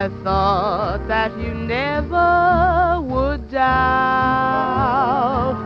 [0.00, 4.46] I thought that you never would doubt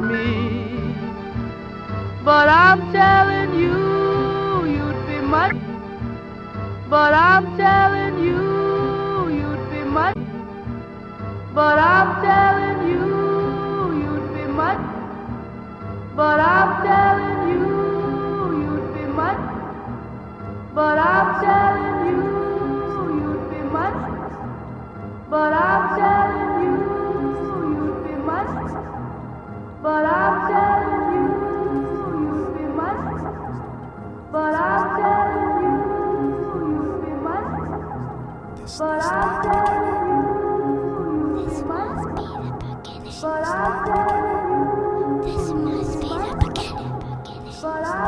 [0.00, 0.80] me.
[2.24, 5.54] But I'm telling you, you'd be much.
[6.88, 10.16] But I'm telling you, you'd be much.
[11.52, 13.04] But I'm telling you,
[14.00, 14.80] you'd be much.
[16.16, 17.68] But I'm telling you,
[18.64, 19.42] you'd be much.
[20.74, 21.91] But I'm telling
[25.32, 26.72] But I'm telling you,
[27.72, 28.72] you'd be much.
[29.82, 31.24] But I'm telling you,
[32.20, 33.22] you'd be much.
[34.30, 35.72] But I'm telling you,
[36.68, 37.48] you'd be much.
[38.78, 40.20] But I'm telling you,
[41.32, 41.96] you'd be much.
[43.22, 46.92] But I'm telling you, This must be the beginning.
[47.62, 48.01] but I'm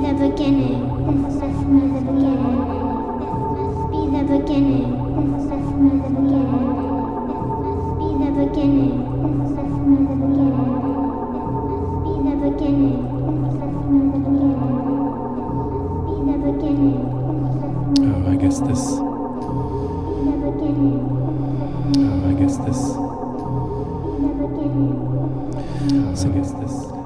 [0.03, 0.79] the beginning.
[1.07, 2.32] This must be the beginning.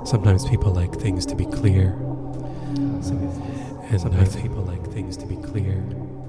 [0.06, 1.90] Sometimes people like things to be clear.
[2.78, 5.84] And sometimes people like things to be clear.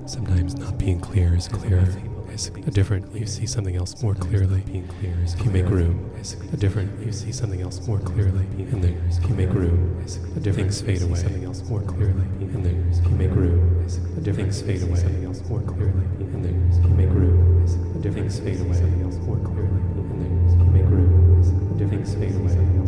[0.08, 1.88] Sometimes not being clear is clearer.
[2.34, 3.16] Is a different.
[3.16, 4.62] You see something else more clearly.
[4.62, 6.12] Being clear is if you make room.
[6.52, 7.06] A different.
[7.06, 8.46] You see something else more clearly.
[8.58, 10.04] And then if you make room,
[10.36, 11.20] a different things fade away.
[11.20, 12.26] Something else more clearly.
[12.40, 14.96] And then if you make room, a different things fade away.
[14.96, 16.06] Something else more clearly.
[16.18, 18.74] And then if you make room, a different things fade away.
[18.74, 19.82] Something else more clearly.
[20.02, 22.87] And then if you make room, a different things fade away.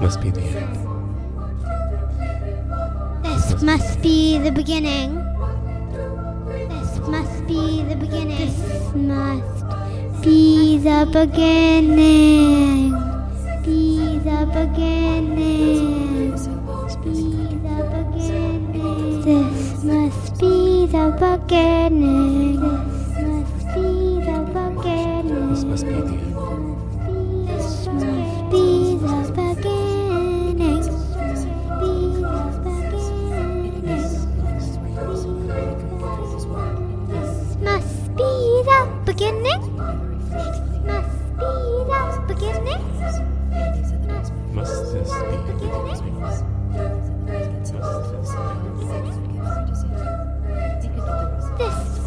[0.00, 0.76] This must be the end.
[3.24, 5.16] This must be the beginning.
[6.70, 8.38] This must be the beginning.
[8.38, 11.57] This must be the beginning.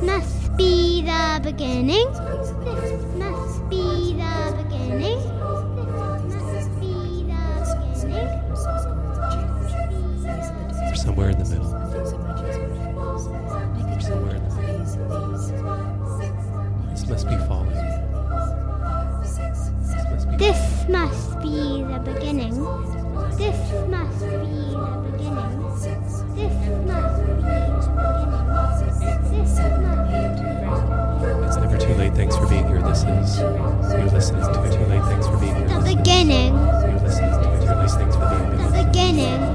[0.02, 2.12] Must be the beginning.
[2.12, 5.20] This must be the beginning.
[6.28, 6.94] This must be
[7.30, 7.44] the
[7.94, 8.30] beginning.
[10.90, 11.70] Or somewhere in the middle.
[14.02, 14.82] Somewhere in the middle.
[16.90, 17.80] This must be falling.
[19.22, 19.38] This
[20.10, 22.56] must be This must be the beginning.
[23.38, 24.28] This must be
[24.76, 25.54] the beginning.
[26.36, 26.56] This
[26.88, 27.11] must
[32.92, 35.02] This is you're listening to Too Late.
[35.04, 35.80] Thanks for being here.
[35.80, 36.54] the beginning.
[36.54, 37.90] You're listening to Too Late.
[37.90, 38.70] Thanks for being here.
[38.70, 39.51] The beginning.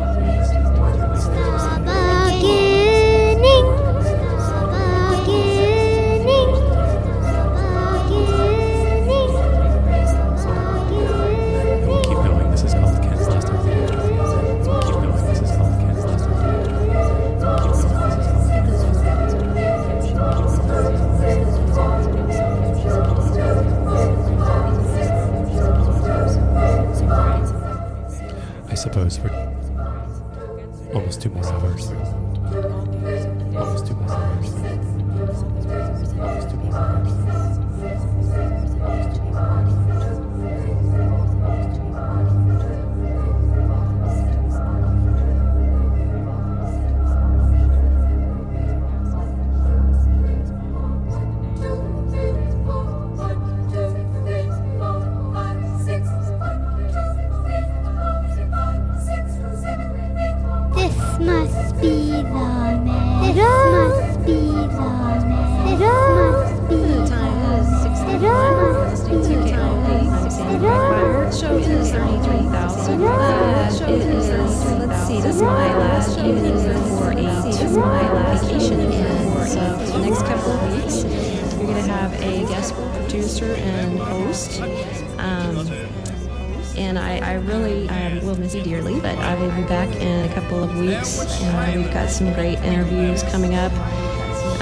[92.17, 93.71] Some great interviews coming up.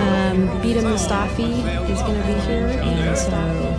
[0.00, 1.52] Um, Bita Mustafi
[1.88, 3.30] is going to be here, and so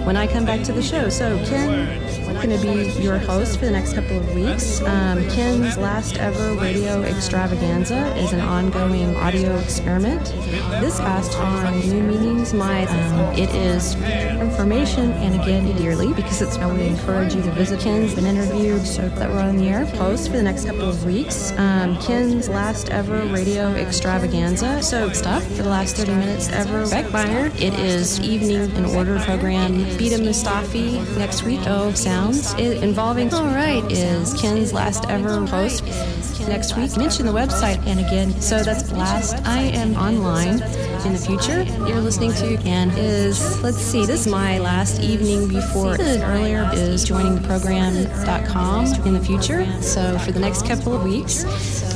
[0.05, 1.94] when I come back to the show, so Ken
[2.45, 4.79] going to be your host for the next couple of weeks.
[4.81, 10.23] Um, Ken's last ever radio extravaganza is an ongoing audio experiment.
[10.79, 13.95] This cast on New Meanings My um, it is
[14.39, 18.25] information and again dearly because it's I would encourage you to visit Ken's been
[18.85, 21.51] so that we're on the air post for the next couple of weeks.
[21.53, 24.83] Um, Ken's last ever radio extravaganza.
[24.83, 26.87] So stuff for the last 30 minutes ever.
[26.89, 27.47] Beck Beiner.
[27.59, 29.73] It is evening in order program.
[29.97, 31.61] Bita Mustafi next week.
[31.65, 32.34] Oh sounds.
[32.57, 35.83] It, involving all right is Ken's last ever post
[36.47, 36.95] next week.
[36.97, 38.39] Mention the website and again.
[38.41, 39.45] So that's last.
[39.45, 40.61] I am online
[41.05, 41.63] in the future.
[41.87, 44.05] You're listening to and is let's see.
[44.05, 49.65] This is my last evening before earlier is joining the program.com in the future.
[49.81, 51.43] So for the next couple of weeks,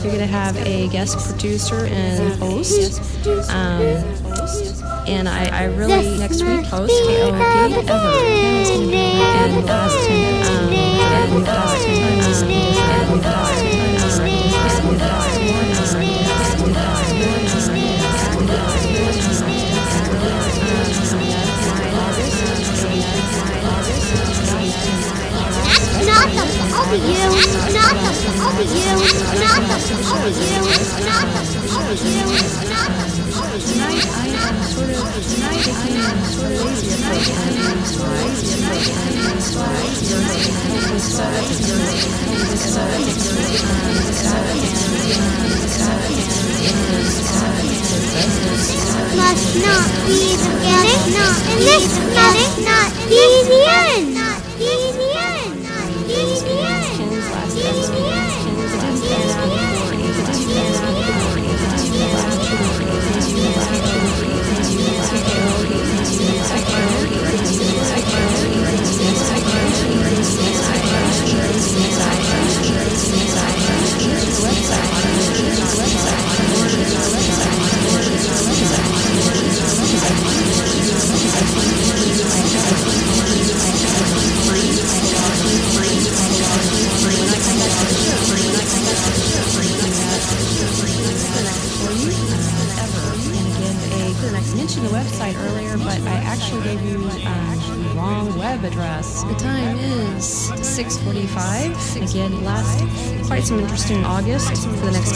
[0.04, 3.02] you're gonna have a guest producer and host.
[3.50, 4.19] Um,
[5.08, 7.38] and I, I really next week host KOP ever.
[7.38, 10.44] Ken is gonna and Dustin.
[10.44, 12.04] Um, and Dustin.
[12.04, 13.20] Um, and
[25.90, 27.16] That's not the fault of you.
[27.20, 28.96] That's not the fault of you.
[29.20, 30.62] That's not the fault of you.
[30.66, 32.69] That's not the fault of you.
[35.20, 35.36] Must
[49.60, 50.60] not be the
[52.16, 54.14] must not be the end.
[54.16, 55.09] Not be the end.
[94.60, 99.24] Mentioned the website earlier, but I actually gave you um, the wrong web address.
[99.24, 101.96] The time is 6:45.
[102.04, 102.84] Again, last
[103.26, 105.16] quite some interesting August for the next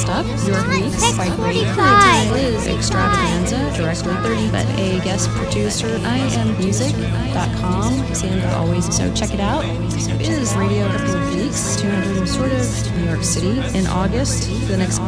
[0.70, 1.66] weeks quite great.
[1.66, 6.00] The time is extravaganza, directly 30, but a guest producer.
[6.04, 8.16] I am music.com.
[8.16, 9.66] Sandra always so check it out.
[10.22, 14.78] It is radio of weeks, 200 sort of New York City in August for the
[14.78, 15.00] next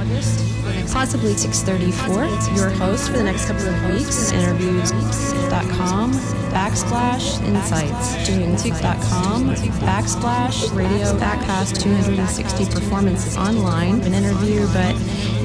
[1.06, 4.32] possibly 634 your host for the next couple of weeks.
[4.32, 6.12] Interviews.com
[6.50, 8.28] backslash insights.
[8.28, 9.50] Doing.com
[9.86, 14.02] backslash radio backpast 260 performances online.
[14.02, 14.96] An interview but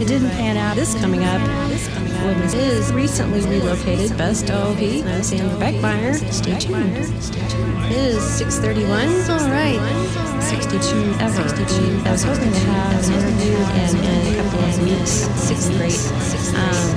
[0.00, 0.76] it didn't pan out.
[0.76, 1.42] This coming up
[2.54, 4.16] is recently relocated.
[4.16, 4.78] Best OP
[5.22, 6.16] Sandra Beckmeyer.
[6.32, 6.96] Stay tuned.
[6.96, 10.19] It is 631 all right
[10.50, 11.46] 62 ever
[12.04, 15.94] I was hoping to have an interview in, in a couple of weeks sixth grade.
[16.58, 16.90] Um,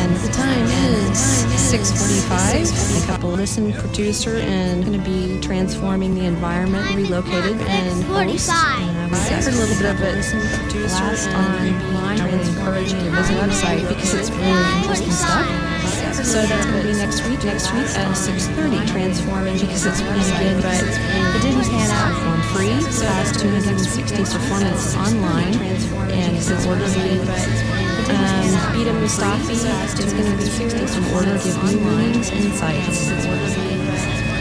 [0.00, 0.64] and the time
[0.96, 3.04] is 6:45.
[3.04, 8.48] A couple listen producer and going to be transforming the environment, relocated and host.
[8.48, 10.16] And I a little bit of it.
[10.90, 11.28] Last.
[11.28, 12.46] I would
[13.04, 15.69] to visit website because it's really interesting stuff.
[16.22, 17.42] So that's going to be next week.
[17.44, 18.86] Next week at 6:30.
[18.86, 22.12] Transforming because it's free again, but it didn't pan out.
[22.12, 22.80] Perform free.
[22.92, 25.54] So past 260 performances online,
[26.12, 27.20] and it's an order meeting.
[28.10, 30.48] Um, Bita Mustafi is going to be
[30.96, 33.08] in order give new insights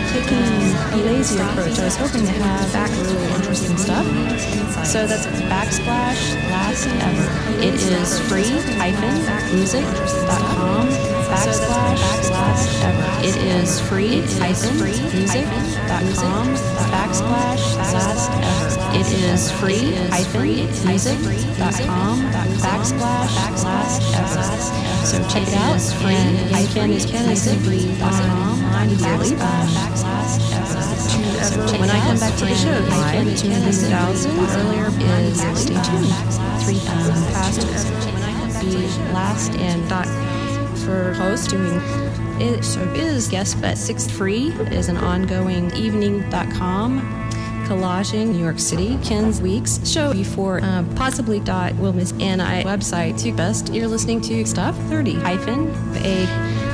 [0.10, 1.78] taking a lazy approach.
[1.78, 4.06] I was hoping to have back really interesting stuff.
[4.86, 7.28] So that's backsplash last ever.
[7.62, 8.50] It is free
[11.30, 13.06] hyphen music.com backsplash last ever.
[13.28, 14.22] It is free.
[14.40, 16.48] hyphen music.com
[16.90, 18.98] backsplash last ever.
[18.98, 19.94] It is free.
[20.10, 20.42] hyphen
[20.88, 24.44] music.com backsplash last ever.
[25.06, 25.80] So check it out.
[26.04, 29.36] And hyphen is music.com immediately.
[31.80, 36.14] When I come back to the show, live, 200,000 earlier is stay tuned.
[36.64, 37.62] Three um, past
[38.60, 38.76] be
[39.14, 40.08] last and dot
[40.90, 41.80] for host doing
[42.42, 47.00] it so is guest but six free is an ongoing evening.com
[47.68, 52.64] collaging New York City Ken's Weeks show before uh, possibly dot will miss and I
[52.64, 56.70] website to best you're listening to stuff 30 hyphen a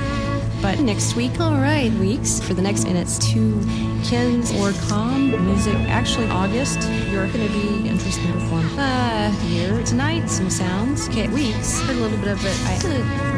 [0.62, 3.62] but next week, all right, weeks for the next, and it's to
[4.04, 5.76] Ken's or Com music.
[5.88, 6.82] Actually, August,
[7.12, 10.28] you're to be interesting in perform uh, here tonight.
[10.28, 11.08] Some sounds.
[11.10, 11.88] Okay, weeks.
[11.88, 12.58] A little bit of it.
[12.66, 13.35] I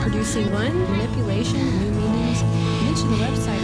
[0.00, 2.42] producing one manipulation, new meanings.
[2.84, 3.59] Mention the website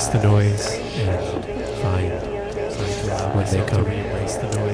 [0.00, 0.66] to re-embrace the noise
[0.96, 1.20] and
[1.82, 2.10] find
[2.72, 4.69] to allow when they come re-embrace the noise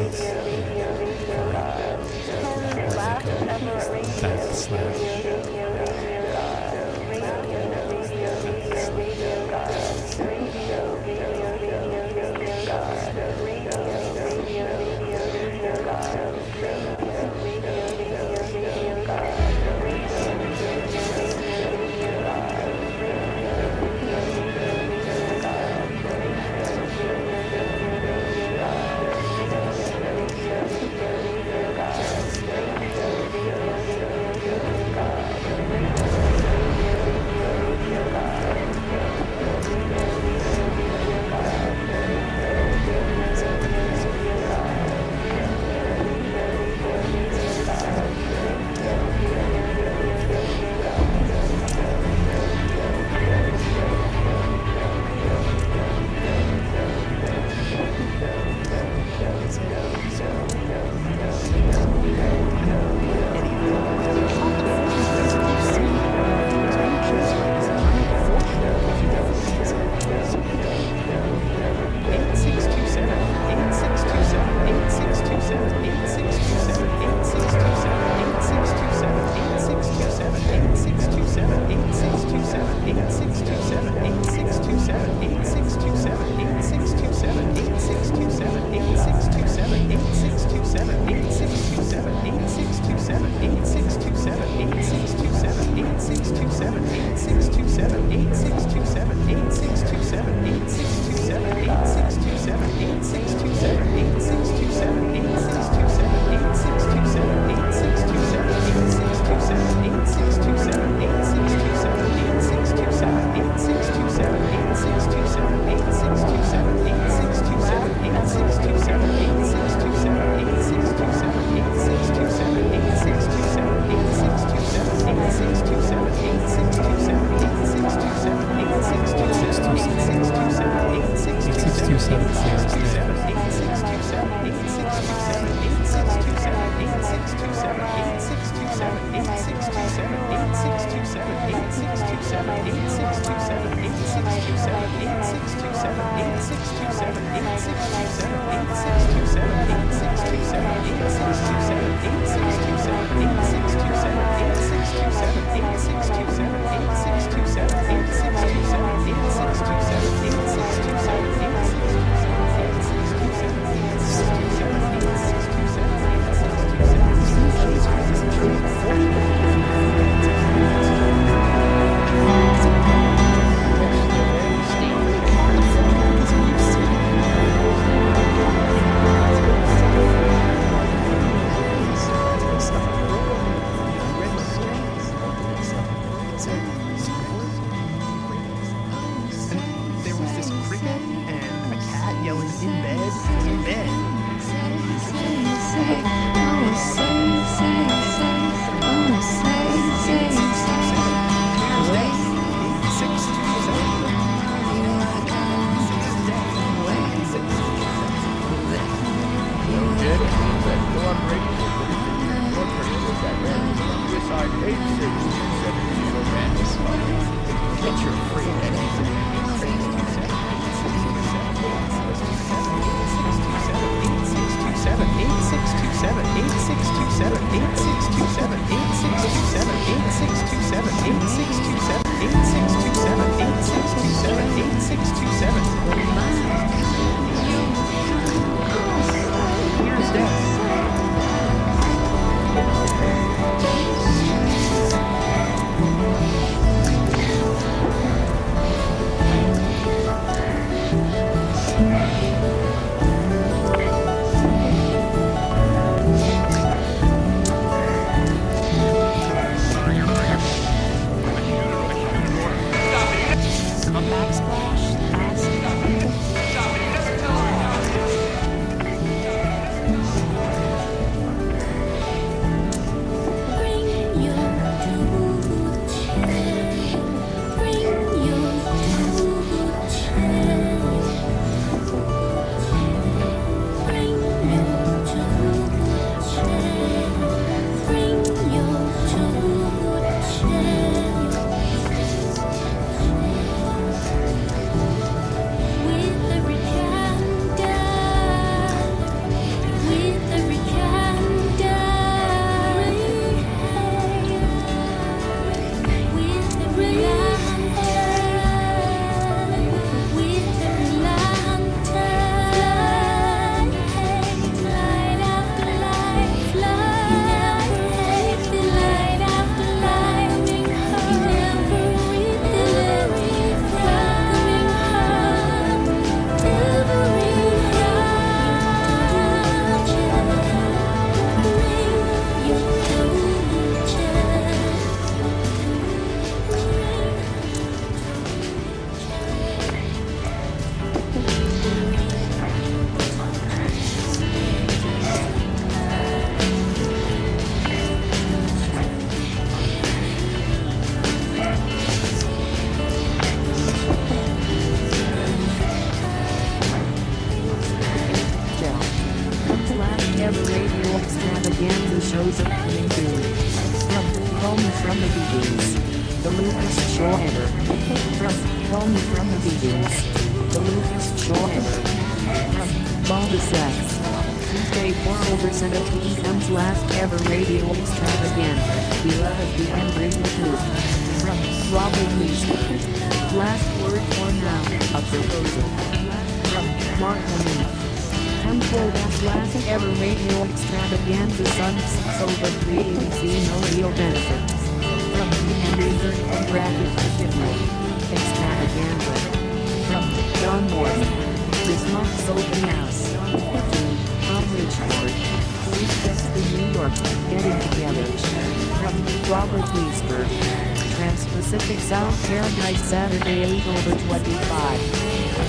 [412.87, 414.81] Saturday 8 over 25.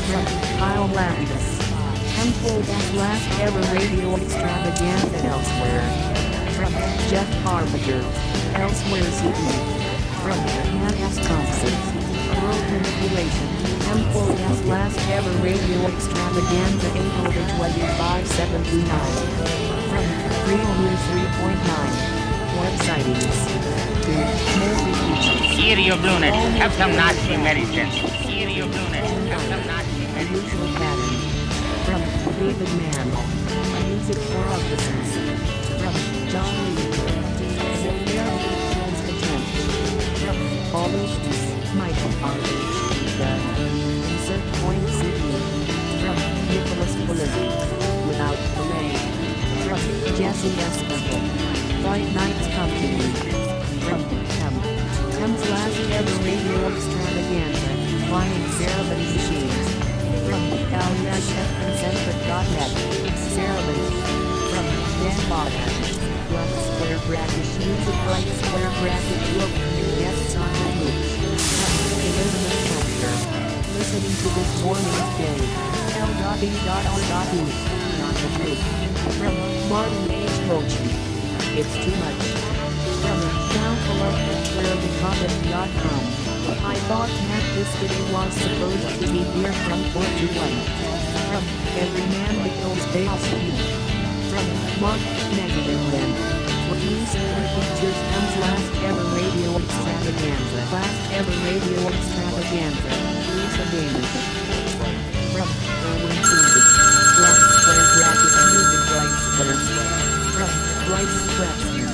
[0.10, 0.26] From
[0.58, 1.48] Kyle Landis.
[2.18, 5.86] Unfold as last ever radio extravaganza elsewhere.
[6.58, 6.74] From
[7.14, 8.02] Jeff Harbinger.
[8.58, 9.38] Elsewhere CD.
[10.26, 10.40] From
[10.82, 11.78] Hannah Thompson.
[12.42, 13.50] World Manipulation.
[13.94, 18.82] Unfold as last ever radio extravaganza 8 over 25 79.
[19.94, 20.06] From
[20.50, 22.18] Real News 3.9.
[22.58, 24.87] Website is.
[25.68, 27.88] Here, Brunet, have some Nazi medicine.
[27.88, 30.48] Here, Brunet, have some Nazi medicine.
[31.84, 32.02] From
[32.40, 33.08] David Mann.
[33.84, 34.48] Music for.
[35.78, 35.96] From
[36.32, 36.88] John Lee.
[41.76, 42.12] Michael.
[43.18, 44.88] The Point.
[46.00, 46.94] From Nicholas.
[48.08, 48.96] Without delay.
[49.68, 49.82] From
[50.16, 50.52] Jesse.
[51.84, 53.07] White Knights Company.
[55.50, 57.72] Last ever radio extravaganza.
[58.12, 59.68] Flying Cerebon Machines.
[60.28, 60.44] From
[60.76, 62.72] Aliashefconcentric.net.
[63.32, 63.80] Cerebon.
[64.52, 64.68] From
[65.00, 65.72] Dan Bottom.
[66.36, 69.54] Left square bracket music right square bracket look
[70.00, 70.98] guests on the loop.
[73.72, 75.40] Listening to this morning's day.
[75.96, 76.50] L.E.R.E.
[78.04, 78.60] On the loop.
[79.16, 79.36] From
[79.70, 80.38] Martin H.
[80.48, 80.86] Mochi.
[81.58, 82.37] It's too much.
[86.68, 90.88] I thought that this video was supposed to be here from 4 to 1.
[91.32, 91.44] From
[91.80, 93.56] Every Man Becomes Bailspeed.
[94.32, 94.46] From
[94.84, 95.00] Mark
[95.36, 96.12] Negative Men.
[96.68, 97.24] Producer
[97.56, 100.60] features M's last ever radio extravaganza.
[100.76, 102.92] Last ever radio extravaganza.
[103.36, 104.12] Lisa Danish.
[105.32, 105.50] From
[105.88, 106.68] Erwin Tuesday.
[107.16, 109.24] Black Square Bracket Music Rights.
[110.36, 110.52] From
[110.88, 111.92] Bryce Pressman.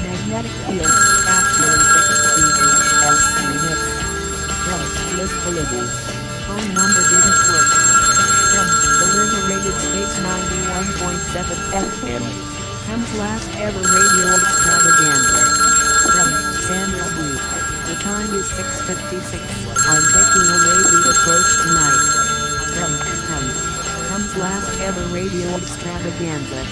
[0.00, 0.96] Magnetic Fields.
[1.28, 2.78] Actually 6 speakers.
[3.00, 5.09] S Remix.
[5.20, 5.68] From Liz
[6.48, 7.68] Phone number didn't work.
[8.56, 8.68] From
[9.04, 11.44] Deliberated Space 91.7
[11.76, 12.24] FM.
[12.88, 15.44] Hem's last ever radio extravaganza.
[16.08, 16.28] From
[16.64, 17.36] Samuel B.
[17.92, 19.44] The time is 6.56.
[19.92, 22.00] I'm taking a lazy approach tonight.
[22.80, 23.20] From.
[24.10, 26.64] Hem's last ever radio extravaganza.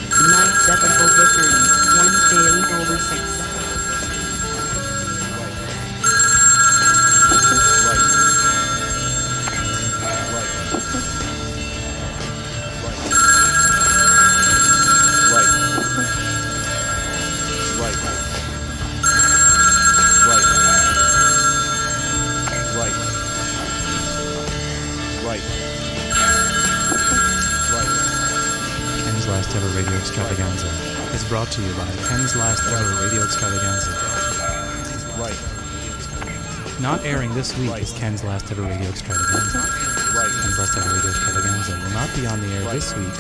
[37.59, 39.59] Week is Ken's Last Ever Radio Extravaganza.
[39.61, 43.15] Ken's Last Ever Radio Extravaganza will not be on the air this week,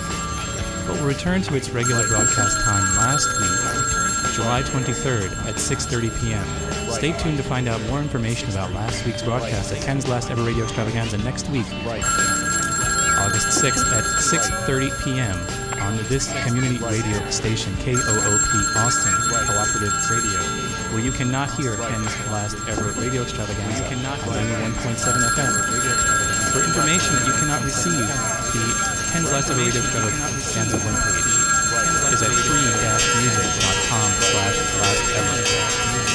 [0.86, 6.46] but will return to its regular broadcast time last week, July 23rd at 6.30 p.m.
[6.90, 10.42] Stay tuned to find out more information about last week's broadcast at Ken's Last Ever
[10.42, 11.66] Radio Extravaganza next week,
[13.18, 15.36] August 6th at 6.30 p.m.
[15.82, 18.37] on this community radio station, KOOP Austin Cooperative Radio,
[20.98, 24.98] where you cannot hear Ken's last ever radio extravaganza you cannot on 91.7
[25.30, 25.54] FM.
[26.50, 28.64] For information that you cannot receive, the
[29.12, 31.38] Ken's last ever radio extravaganza webpage
[32.12, 36.07] is at free-music.com slash last ever.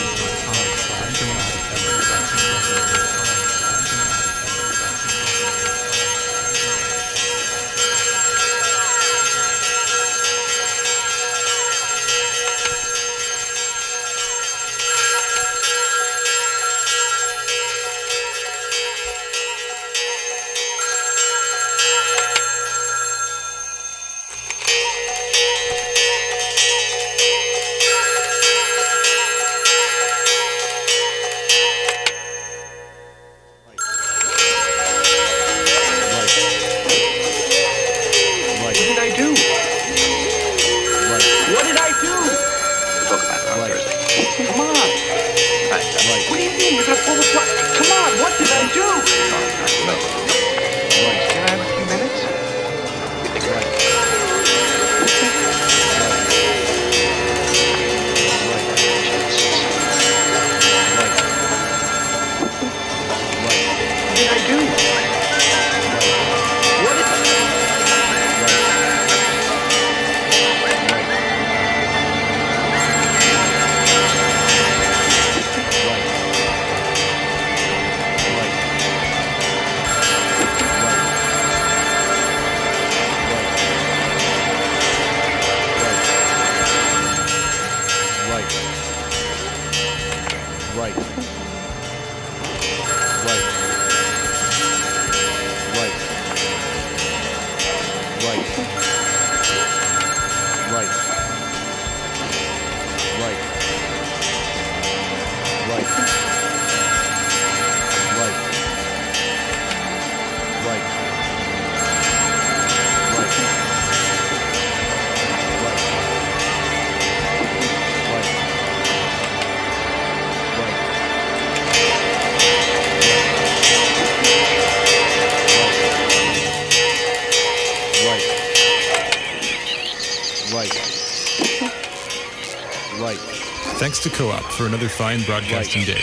[134.58, 136.02] For another fine broadcasting day.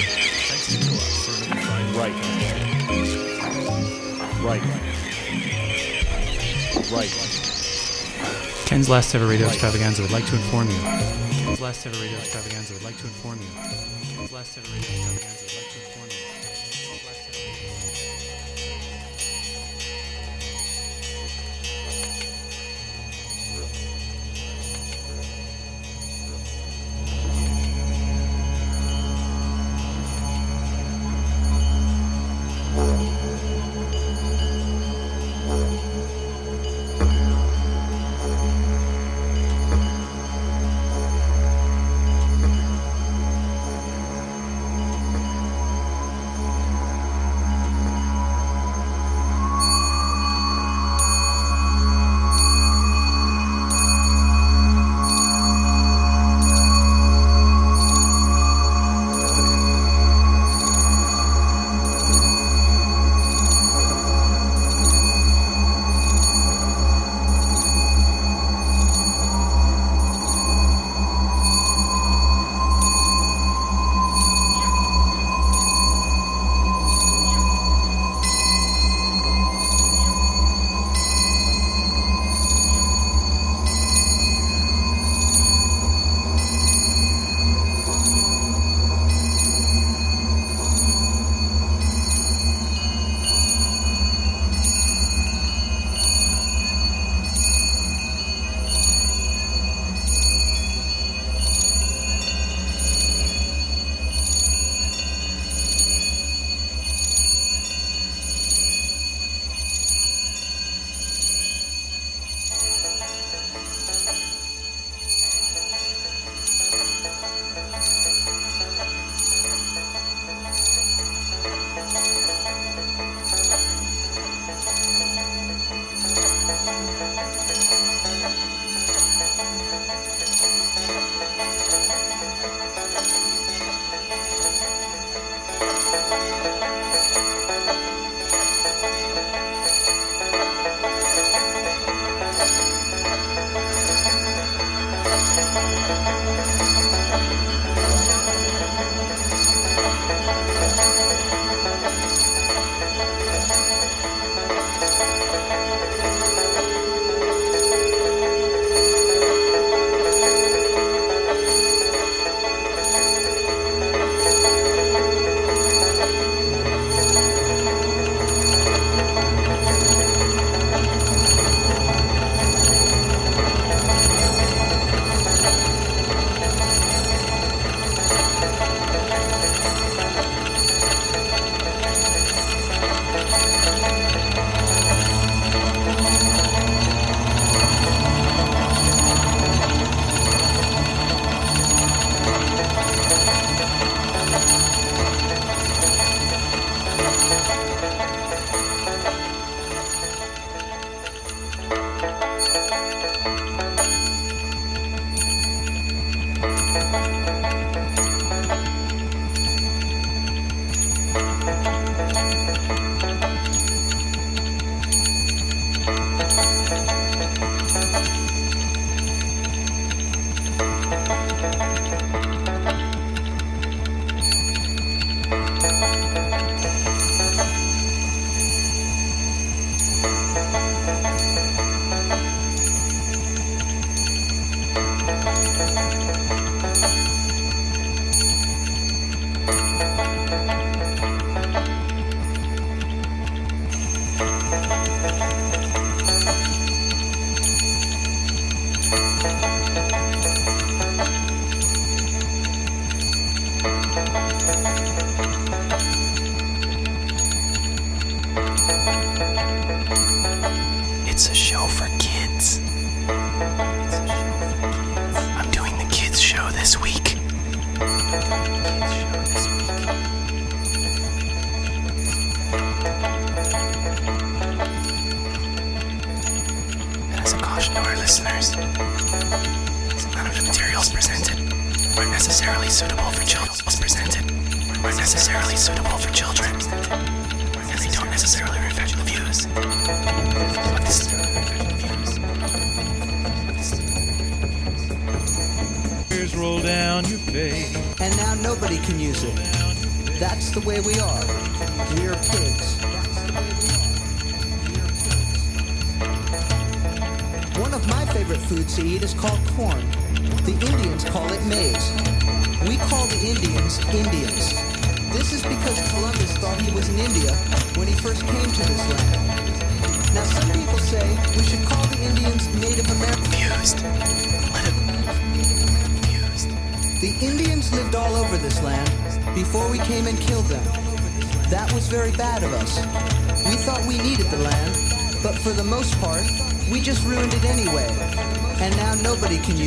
[1.95, 2.15] Right.
[4.43, 4.63] Right.
[6.91, 7.11] Right.
[8.67, 10.81] Ken's last ever radio extravaganza would like to inform you.
[10.81, 14.17] Ken's last ever radio extravaganza would like to inform you.
[14.17, 15.50] Ken's last ever radio extravaganza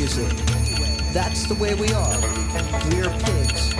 [0.04, 1.14] it.
[1.14, 2.20] That's the way we are.
[2.90, 3.72] We're pigs.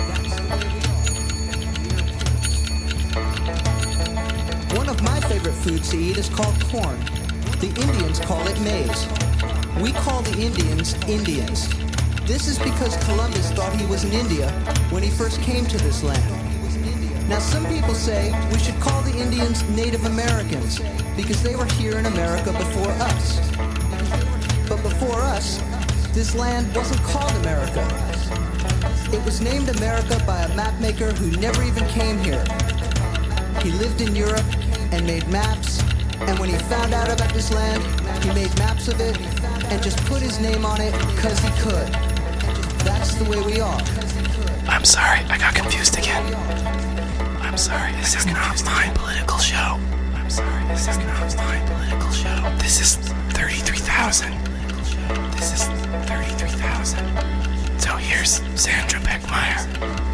[4.75, 6.99] One of my favorite foods to eat is called corn.
[7.61, 9.05] The Indians call it maize.
[9.79, 11.69] We call the Indians Indians.
[12.25, 14.49] This is because Columbus thought he was in India
[14.89, 17.29] when he first came to this land.
[17.29, 20.79] Now some people say we should call the Indians Native Americans
[21.15, 23.54] because they were here in America before us.
[26.15, 27.83] But before us, this land wasn't called America.
[29.11, 32.43] It was named America by a mapmaker who never even came here.
[33.61, 34.45] He lived in Europe
[34.91, 35.81] and made maps,
[36.19, 37.83] and when he found out about this land,
[38.23, 39.19] he made maps of it
[39.71, 41.87] and just put his name on it because he could.
[42.85, 43.81] That's the way we are.
[44.67, 46.33] I'm sorry, I got confused again.
[47.41, 49.79] I'm sorry, this is not my political show.
[50.13, 52.57] I'm sorry, this is not my political show.
[52.59, 52.95] This is
[53.33, 54.44] 33,000.
[58.55, 60.04] Sandra Beckmeyer.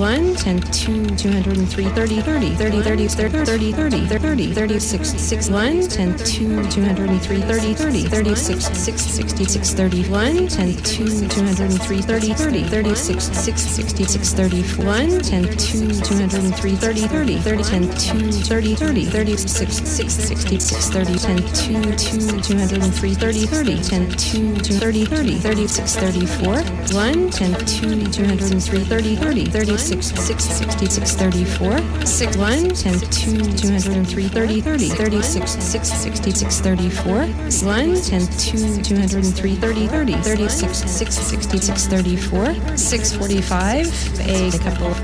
[0.00, 5.88] 1, 10, 2, 203, 30, 30, 30, 30, 30, 30, 30, 30, 36, 6, 1,
[5.88, 13.30] 10, 2, 203, 30, 30, 36, 6, 66, 31, 10, 2, 203, 30, 30, 36,
[13.44, 20.14] 6, 66, 31, 10, 2, 203, 30, 30, 30, 10, 2, 30, 30, 36, 6,
[20.32, 27.28] 66, 30, 10, 2, 2, 203, 30, 30, 10, 2, 30, 30, 36, 34, 1,
[27.28, 31.76] 10, 2, 203, 30, 30, 36, Six sixty six thirty four.
[32.06, 36.60] Six one ten two two hundred and three thirty thirty thirty six six sixty six
[36.60, 37.26] thirty four.
[37.50, 41.88] Six one ten two two hundred and three thirty thirty thirty six six sixty six
[41.88, 42.54] thirty four.
[42.76, 43.88] Six forty five.
[44.20, 44.94] A couple.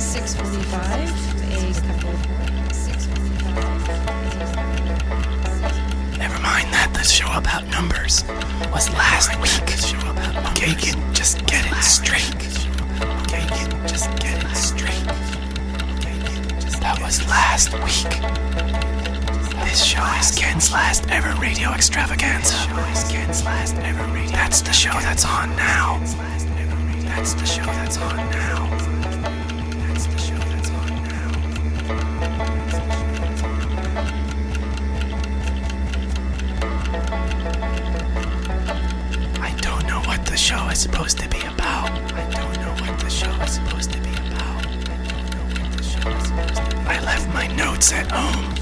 [0.00, 1.10] Six forty five.
[1.50, 2.12] A couple.
[6.16, 6.90] Never mind that.
[6.94, 8.24] This show about numbers
[8.72, 9.68] was last week.
[10.56, 12.49] Kagan, just get it straight.
[14.00, 15.04] Just get it straight.
[16.80, 18.08] That was last week.
[19.66, 22.56] This show is Ken's last ever radio extravaganza.
[24.32, 25.98] That's the show that's on now.
[27.10, 28.70] That's the show that's on now.
[39.42, 41.59] I don't know what the show is supposed to be about.
[43.40, 44.66] I supposed to be about.
[46.86, 48.59] I left my notes at home.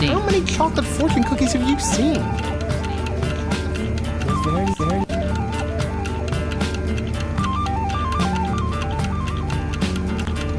[0.00, 0.12] Very.
[0.12, 2.14] How many chocolate fortune cookies have you seen?
[4.44, 5.04] Very, very.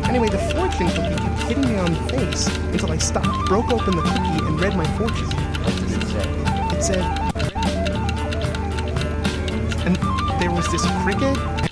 [0.07, 3.95] Anyway, the fortune cookie kept hitting me on the face until I stopped, broke open
[3.95, 5.29] the cookie, and read my fortune.
[5.63, 6.25] What did it say?
[6.75, 7.03] It said.
[9.85, 9.95] And
[10.39, 11.70] there was this cricket.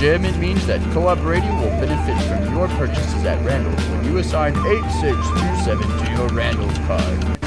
[0.00, 4.52] It means that Co-op Radio will benefit from your purchases at Randall's when you assign
[4.52, 7.37] 8627 to your Randall's card.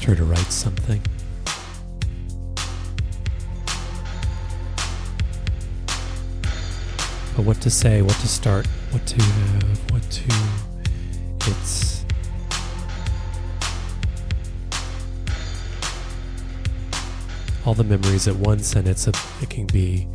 [0.00, 1.02] Asked her to write something.
[7.36, 11.50] But what to say, what to start, what to have, what to.
[11.50, 12.04] It's.
[17.66, 19.12] All the memories at once, and it's a.
[19.42, 20.08] It can be.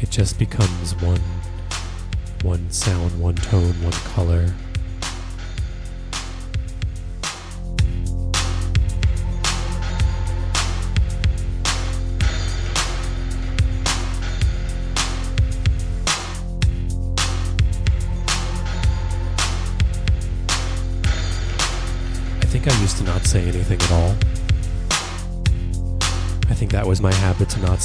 [0.00, 1.20] It just becomes one.
[2.42, 4.54] One sound, one tone, one color.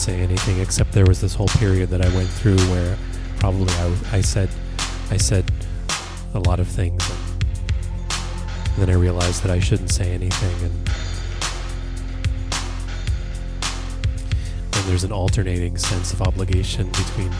[0.01, 2.97] Say anything, except there was this whole period that I went through where
[3.37, 4.49] probably I, I said
[5.11, 5.45] I said
[6.33, 10.73] a lot of things, and then I realized that I shouldn't say anything, and
[14.71, 17.31] then there's an alternating sense of obligation between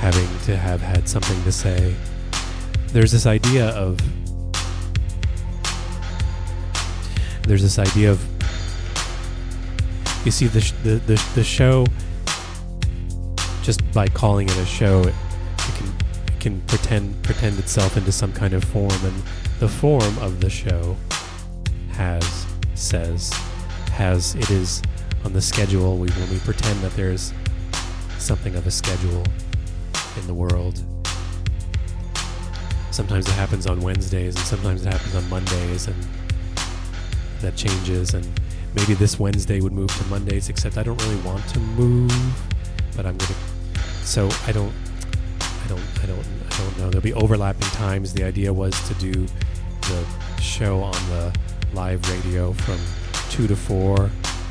[0.00, 1.94] having to have had something to say.
[2.88, 3.98] There's this idea of
[7.44, 8.37] there's this idea of
[10.28, 11.86] you see the sh- the, the the show
[13.62, 15.86] just by calling it a show it, it can
[16.26, 19.22] it can pretend pretend itself into some kind of form and
[19.58, 20.94] the form of the show
[21.92, 23.32] has says
[23.90, 24.82] has it is
[25.24, 25.96] on the schedule.
[25.96, 27.32] We when we pretend that there's
[28.18, 29.24] something of a schedule
[30.18, 30.84] in the world
[32.90, 35.96] sometimes it happens on Wednesdays and sometimes it happens on Mondays and
[37.40, 38.26] that changes and
[38.74, 42.12] maybe this Wednesday would move to Mondays except I don't really want to move
[42.96, 43.34] but I'm gonna
[44.02, 44.72] so I don't
[45.40, 46.90] I don't I don't I don't know.
[46.90, 48.12] There'll be overlapping times.
[48.12, 49.12] The idea was to do
[49.82, 50.04] the
[50.40, 51.32] show on the
[51.72, 52.78] live radio from
[53.30, 54.10] 2 to 4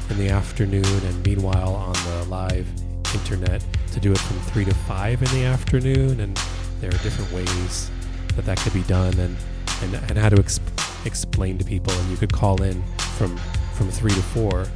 [0.10, 2.65] in the afternoon and meanwhile on the live
[3.14, 6.22] internet to do it from 3 to 5 in the afternoon.
[6.22, 6.39] And
[6.80, 7.91] there are different ways
[8.35, 9.35] that that could be done and
[9.81, 11.94] and, and how to exp- explain to people.
[11.94, 12.81] And you could call in
[13.18, 13.38] from
[13.77, 14.67] from 3 to 4 um,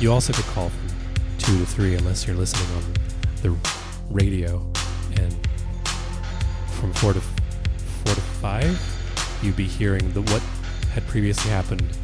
[0.00, 0.88] you also could call from
[1.38, 2.94] 2 to 3 unless you're listening on
[3.40, 3.56] the
[4.10, 4.58] radio.
[5.16, 5.34] And
[6.78, 10.42] from 4 to 4 to 5 you'd be hearing the what
[10.92, 11.96] had previously happened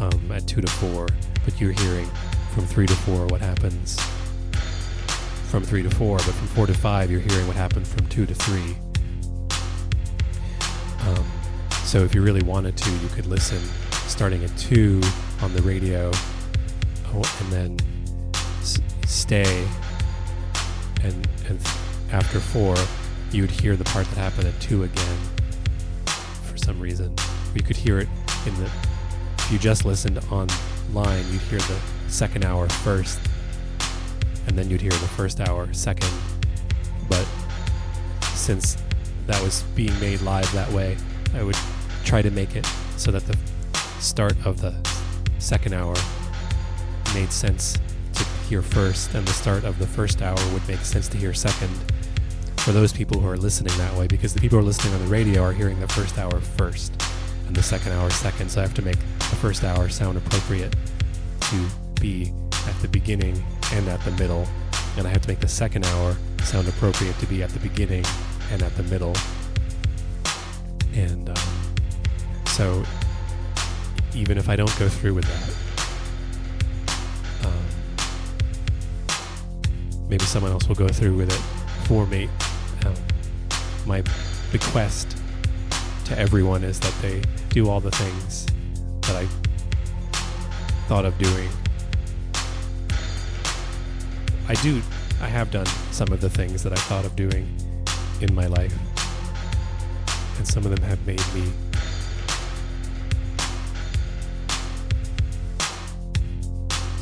[0.00, 1.06] um, at 2 to 4
[1.44, 2.08] but you're hearing
[2.54, 4.00] from 3 to 4 what happens
[5.50, 8.24] from 3 to 4 but from 4 to 5 you're hearing what happened from 2
[8.26, 8.76] to 3
[11.06, 11.26] um,
[11.84, 13.62] so if you really wanted to, you could listen
[14.08, 15.00] starting at two
[15.42, 16.10] on the radio,
[17.14, 17.76] oh, and then
[18.60, 19.66] s- stay,
[21.02, 21.60] and and
[22.10, 22.74] after four,
[23.32, 25.18] you would hear the part that happened at two again.
[26.44, 27.14] For some reason,
[27.54, 28.08] you could hear it
[28.46, 28.70] in the.
[29.38, 31.78] If you just listened online, you'd hear the
[32.08, 33.20] second hour first,
[34.46, 36.10] and then you'd hear the first hour second.
[37.08, 37.26] But
[38.34, 38.76] since
[39.26, 40.96] that was being made live that way,
[41.34, 41.56] I would
[42.04, 42.66] try to make it
[42.96, 43.36] so that the
[44.00, 44.74] start of the
[45.38, 45.94] second hour
[47.14, 47.78] made sense
[48.14, 51.34] to hear first, and the start of the first hour would make sense to hear
[51.34, 51.70] second
[52.58, 55.00] for those people who are listening that way, because the people who are listening on
[55.00, 56.92] the radio are hearing the first hour first
[57.46, 58.50] and the second hour second.
[58.50, 60.74] So I have to make the first hour sound appropriate
[61.40, 61.66] to
[62.00, 62.32] be
[62.66, 63.42] at the beginning
[63.72, 64.46] and at the middle,
[64.96, 68.04] and I have to make the second hour sound appropriate to be at the beginning
[68.50, 69.14] and at the middle.
[70.94, 71.36] And um,
[72.46, 72.82] so,
[74.18, 75.48] even if I don't go through with that,
[77.46, 77.64] um,
[80.08, 81.40] maybe someone else will go through with it
[81.86, 82.28] for me.
[82.84, 82.94] Um,
[83.86, 84.02] my
[84.50, 85.16] bequest
[86.06, 88.46] to everyone is that they do all the things
[89.02, 89.26] that I
[90.88, 91.48] thought of doing.
[94.48, 94.82] I do,
[95.22, 97.56] I have done some of the things that I thought of doing
[98.20, 98.74] in my life,
[100.38, 101.52] and some of them have made me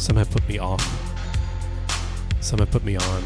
[0.06, 0.86] Some have put me off.
[2.40, 3.22] Some have put me on.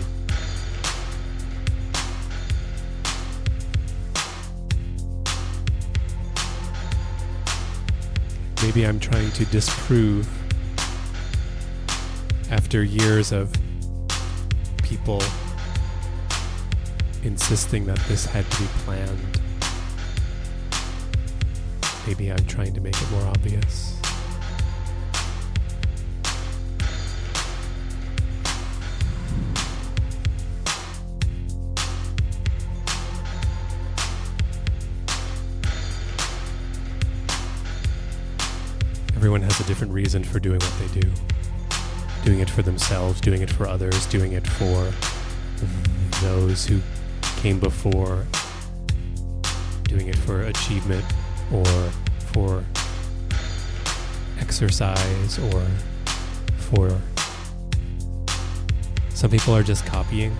[8.62, 10.26] Maybe I'm trying to disprove
[12.50, 13.52] after years of
[14.82, 15.22] people
[17.22, 19.40] insisting that this had to be planned.
[22.06, 23.89] Maybe I'm trying to make it more obvious.
[39.70, 41.10] Different reason for doing what they do.
[42.24, 44.90] Doing it for themselves, doing it for others, doing it for
[46.22, 46.80] those who
[47.36, 48.26] came before,
[49.84, 51.04] doing it for achievement
[51.52, 51.64] or
[52.32, 52.64] for
[54.40, 55.64] exercise or
[56.56, 57.00] for.
[59.10, 60.36] Some people are just copying.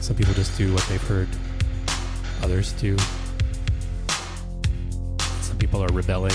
[0.00, 1.28] Some people just do what they've heard
[2.42, 2.96] others do.
[5.42, 6.34] Some people are rebelling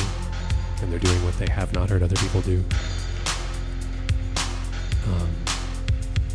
[0.84, 2.64] and they're doing what they have not heard other people do.
[5.08, 5.30] Um,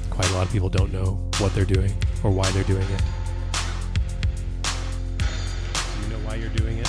[0.08, 1.92] quite a lot of people don't know what they're doing
[2.24, 3.02] or why they're doing it.
[5.22, 6.88] Do you know why you're doing it?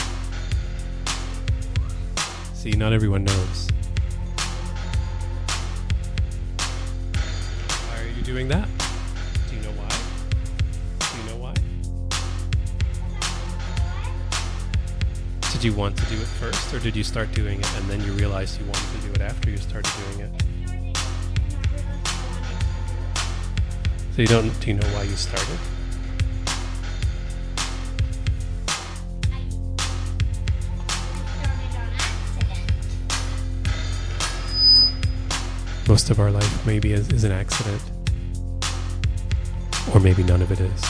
[2.53, 3.67] See, not everyone knows.
[7.87, 8.69] Why are you doing that?
[15.59, 17.99] Did you want to do it first, or did you start doing it and then
[18.05, 20.31] you realized you wanted to do it after you started doing it?
[24.15, 24.57] So you don't?
[24.61, 25.59] Do you know why you started?
[35.89, 37.81] Most of our life maybe is, is an accident,
[39.93, 40.81] or maybe none of it is.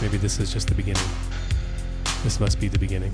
[0.00, 1.04] Maybe this is just the beginning.
[2.22, 3.12] This must be the beginning.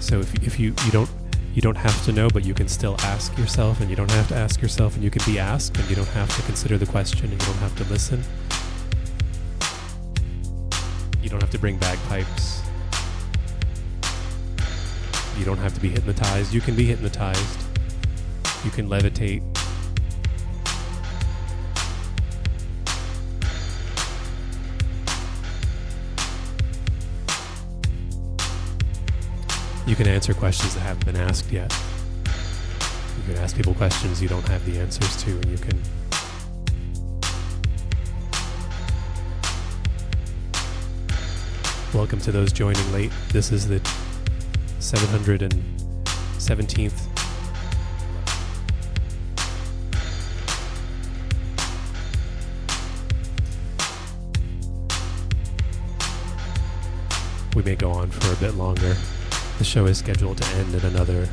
[0.00, 1.10] So if, if you, you don't
[1.54, 4.28] you don't have to know, but you can still ask yourself, and you don't have
[4.28, 6.86] to ask yourself, and you can be asked, and you don't have to consider the
[6.86, 8.22] question, and you don't have to listen.
[11.54, 12.62] To bring bagpipes.
[15.38, 16.52] You don't have to be hypnotized.
[16.52, 17.60] You can be hypnotized.
[18.64, 19.42] You can levitate.
[29.86, 31.72] You can answer questions that haven't been asked yet.
[33.18, 35.80] You can ask people questions you don't have the answers to, and you can
[41.94, 43.12] Welcome to those joining late.
[43.28, 43.78] This is the
[44.80, 47.14] 717th
[57.54, 58.96] we may go on for a bit longer.
[59.58, 61.28] The show is scheduled to end in another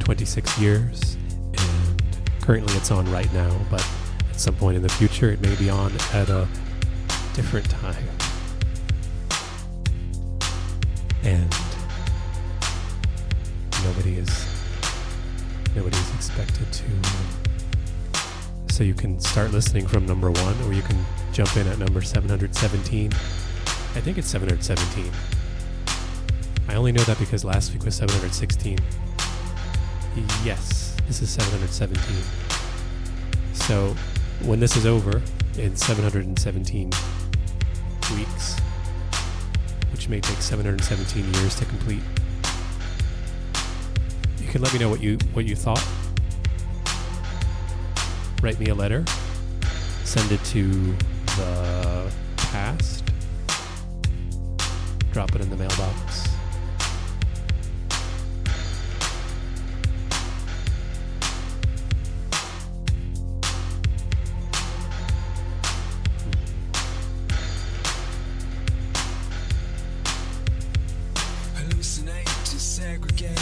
[0.00, 1.16] 26 years,
[1.56, 2.02] and
[2.40, 3.88] currently it's on right now, but
[4.28, 6.48] at some point in the future it may be on at a
[7.34, 8.17] different time.
[13.84, 14.46] Nobody is
[15.74, 16.84] nobody is expected to.
[18.72, 21.04] So you can start listening from number one or you can
[21.38, 25.08] jump in at number 717 i think it's 717
[26.68, 28.76] i only know that because last week was 716
[30.44, 32.00] yes this is 717
[33.52, 33.94] so
[34.42, 35.22] when this is over
[35.58, 36.90] in 717
[38.16, 38.56] weeks
[39.98, 42.02] which may take 717 years to complete
[44.48, 45.86] you can let me know what you what you thought.
[48.42, 49.04] Write me a letter.
[50.04, 50.64] Send it to
[51.36, 53.04] the past.
[55.12, 56.27] Drop it in the mailbox.
[72.98, 73.40] Segregate,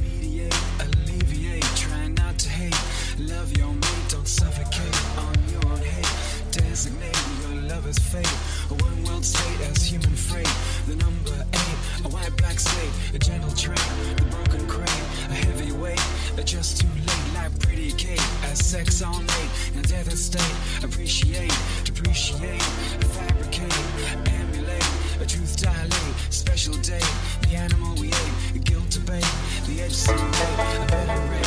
[0.00, 1.62] mediate, alleviate.
[1.76, 2.76] Try not to hate.
[3.18, 6.52] Love your mate, don't suffocate on your own hate.
[6.52, 8.26] Designate your lover's fate.
[8.70, 10.48] A one world state as human freight.
[10.86, 13.78] The number eight, a white black slate, a gentle trait.
[14.16, 16.02] The broken crate, a heavy weight.
[16.38, 18.22] A just too late, like pretty Kate.
[18.44, 20.56] As sex all night, and death at state.
[20.84, 21.52] Appreciate,
[21.84, 22.62] depreciate,
[23.14, 23.74] fabricate,
[24.28, 24.88] emulate.
[25.20, 27.00] A truth dilate, special day.
[27.42, 28.34] The animal we ate,
[28.94, 29.24] debate.
[29.66, 31.41] The edge simulate, a better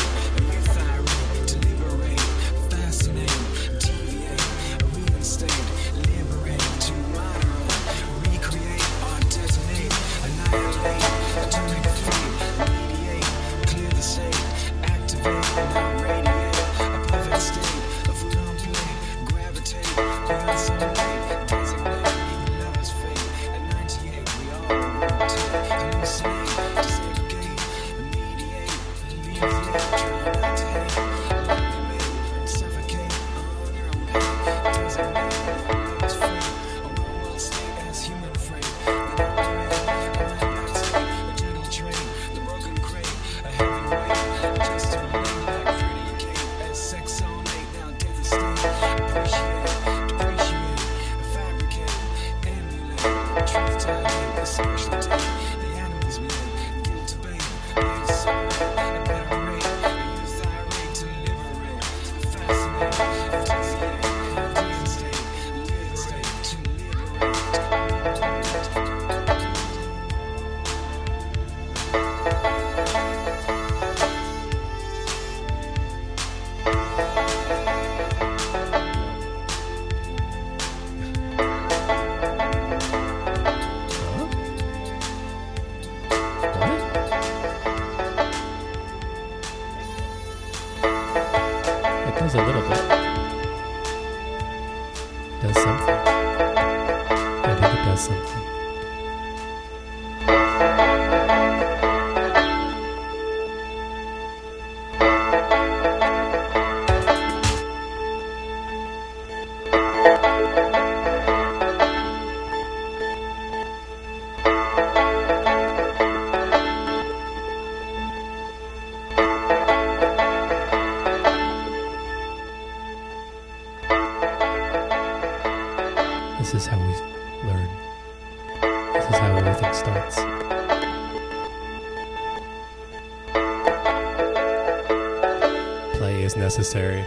[136.65, 137.05] necessary.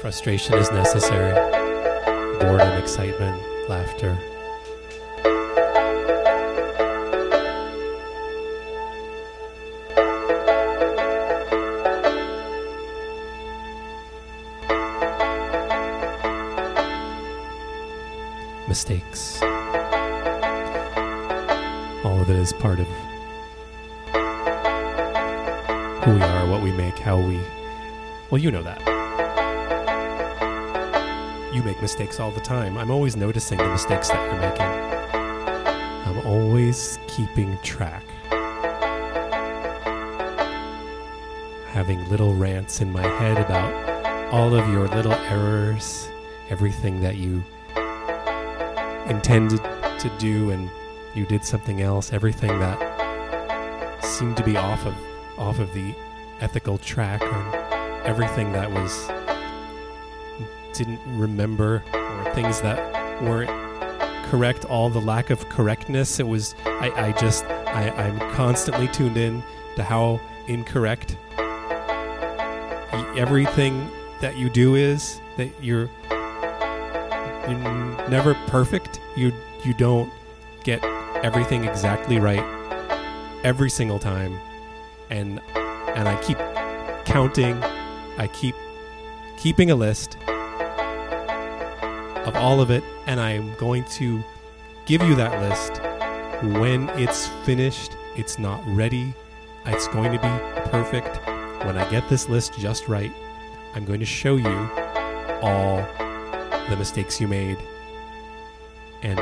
[0.00, 1.32] Frustration is necessary.
[2.38, 4.16] Boredom, excitement, laughter.
[18.68, 19.42] mistakes.
[22.04, 22.86] All of it is part of
[26.04, 27.40] who we are, what we make, how we.
[28.30, 28.99] Well, you know that.
[31.60, 32.78] You make mistakes all the time.
[32.78, 34.64] I'm always noticing the mistakes that you're making.
[36.06, 38.02] I'm always keeping track.
[41.66, 46.08] Having little rants in my head about all of your little errors,
[46.48, 47.44] everything that you
[49.10, 49.62] intended
[49.98, 50.70] to do and
[51.14, 54.94] you did something else everything that seemed to be off of
[55.36, 55.94] off of the
[56.40, 59.10] ethical track or everything that was
[60.84, 62.78] didn't remember or things that
[63.22, 63.50] weren't
[64.30, 69.16] correct all the lack of correctness it was i, I just I, i'm constantly tuned
[69.16, 69.42] in
[69.76, 71.16] to how incorrect
[73.16, 73.90] everything
[74.20, 75.88] that you do is that you're
[77.48, 79.00] you're never perfect.
[79.16, 79.32] You
[79.64, 80.12] you don't
[80.64, 80.82] get
[81.24, 82.44] everything exactly right
[83.42, 84.38] every single time,
[85.10, 86.38] and and I keep
[87.04, 87.62] counting.
[88.18, 88.54] I keep
[89.38, 90.18] keeping a list
[92.30, 94.22] of all of it, and I'm going to
[94.86, 95.82] give you that list
[96.60, 97.96] when it's finished.
[98.16, 99.12] It's not ready.
[99.66, 101.16] It's going to be perfect.
[101.66, 103.12] When I get this list just right,
[103.74, 104.70] I'm going to show you
[105.42, 105.84] all
[106.68, 107.58] the mistakes you made
[109.02, 109.18] and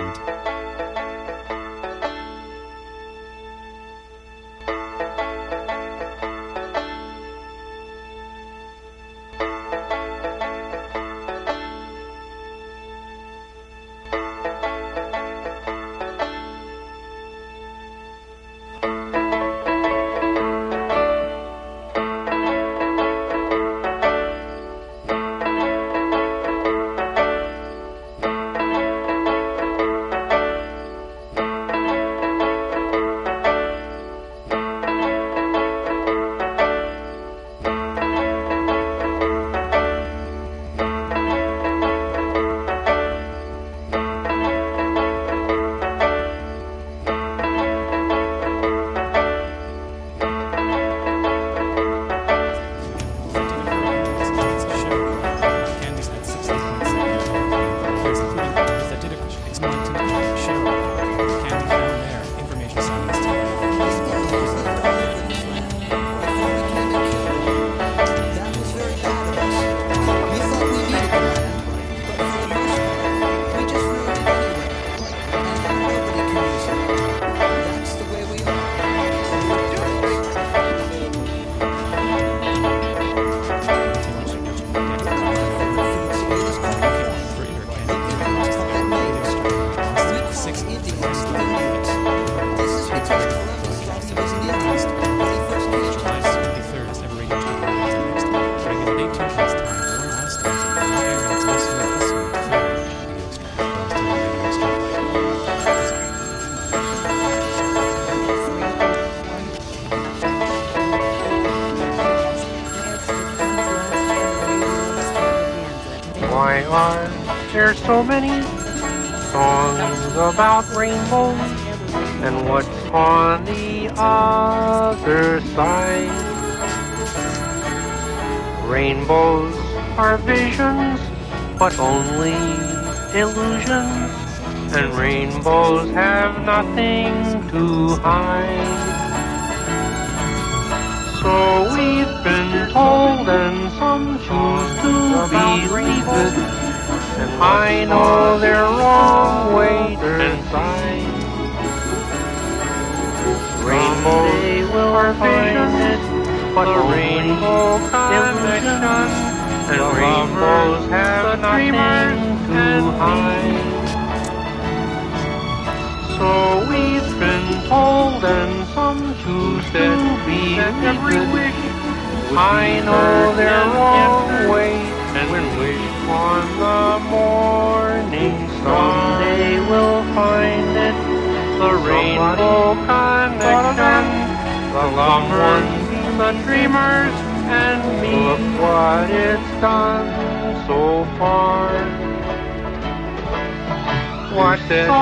[194.39, 194.94] What so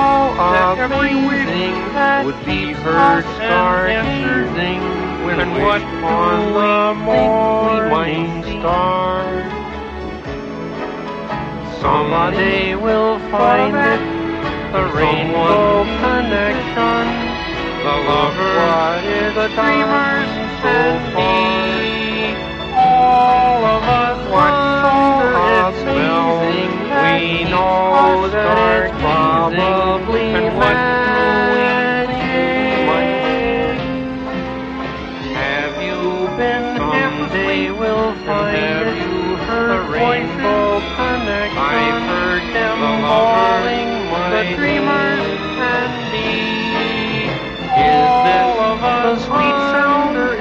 [0.73, 4.81] amazing that would be her star gazing
[5.27, 9.21] when what on the morning star.
[11.79, 14.01] Someday we'll find it,
[14.73, 17.05] the rainbow connection,
[17.85, 20.29] the lovers, the dreamers,
[20.65, 22.33] and me.
[22.73, 24.76] All of us wonder it's amazing we
[27.57, 32.17] know that it's probably and what magic.
[35.33, 38.97] Have you been Someday we'll find Have it.
[39.01, 41.57] you heard the rainbow connection?
[41.57, 42.79] I've heard them
[43.11, 43.89] calling
[44.33, 45.25] the dreamers
[45.73, 46.29] and me.
[47.77, 48.49] Is this
[49.03, 50.37] the sweet sounder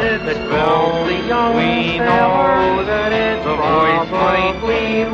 [0.50, 5.04] calls the young We know that it's the voice might be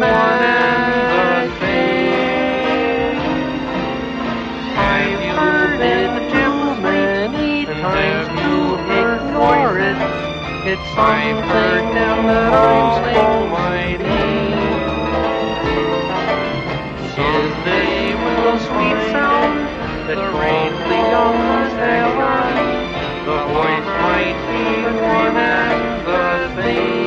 [10.97, 11.37] I'm
[13.49, 14.23] mighty.
[17.17, 19.55] Is this the sweet sound
[20.89, 21.39] the young
[21.79, 22.43] sailor?
[23.25, 24.65] The voice might be
[25.01, 27.02] one and the.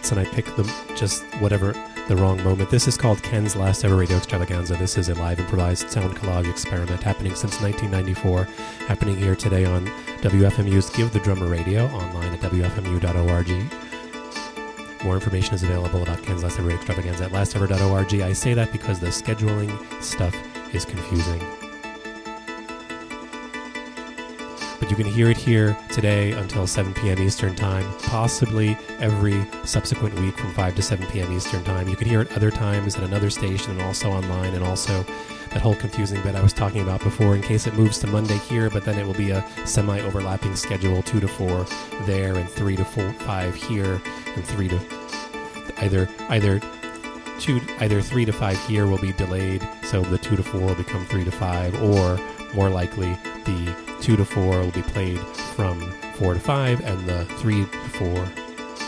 [0.00, 1.72] Bits and I pick them just whatever
[2.08, 2.70] the wrong moment.
[2.70, 4.74] This is called Ken's Last Ever Radio Extravaganza.
[4.76, 8.44] This is a live improvised sound collage experiment happening since 1994,
[8.86, 9.86] happening here today on
[10.22, 13.48] WFMU's Give the Drummer Radio, online at WFMU.org.
[15.04, 18.14] More information is available about Ken's Last Ever Radio Extravaganza at lastever.org.
[18.22, 20.34] I say that because the scheduling stuff
[20.74, 21.69] is confusing.
[24.90, 27.20] You can hear it here today until 7 p.m.
[27.20, 31.32] Eastern Time, possibly every subsequent week from 5 to 7 p.m.
[31.32, 31.88] Eastern Time.
[31.88, 35.04] You can hear it other times at another station and also online, and also
[35.50, 38.38] that whole confusing bit I was talking about before in case it moves to Monday
[38.38, 41.66] here, but then it will be a semi overlapping schedule 2 to 4
[42.06, 44.00] there, and 3 to 4, 5 here,
[44.34, 44.80] and 3 to
[45.82, 46.60] either either
[47.38, 50.74] two either three to five here will be delayed, so the two to four will
[50.74, 52.18] become three to five, or
[52.54, 53.16] more likely
[53.50, 55.20] the two to four will be played
[55.54, 55.80] from
[56.14, 58.24] four to five, and the three to four.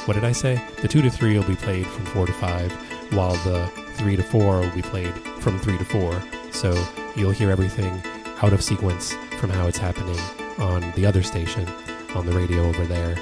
[0.06, 0.62] What did I say?
[0.80, 2.72] The two to three will be played from four to five,
[3.12, 6.22] while the three to four will be played from three to four.
[6.50, 6.72] So
[7.16, 8.02] you'll hear everything
[8.42, 10.18] out of sequence from how it's happening
[10.58, 11.68] on the other station,
[12.14, 13.16] on the radio over there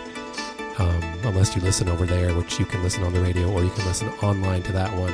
[0.81, 3.71] um, unless you listen over there, which you can listen on the radio or you
[3.71, 5.13] can listen online to that one.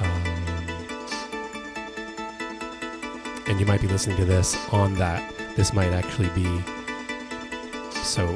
[0.00, 0.29] Um,
[3.60, 5.22] you might be listening to this on that.
[5.54, 6.62] This might actually be
[8.02, 8.26] so.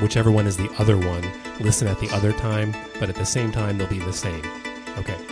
[0.00, 1.30] Whichever one is the other one,
[1.60, 4.42] listen at the other time, but at the same time, they'll be the same.
[4.96, 5.31] Okay.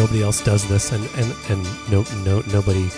[0.00, 2.88] Nobody else does this, and and and no no nobody.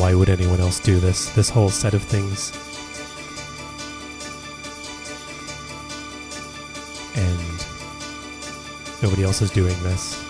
[0.00, 1.30] Why would anyone else do this?
[1.30, 2.52] This whole set of things.
[7.16, 7.66] And
[9.02, 10.22] nobody else is doing this.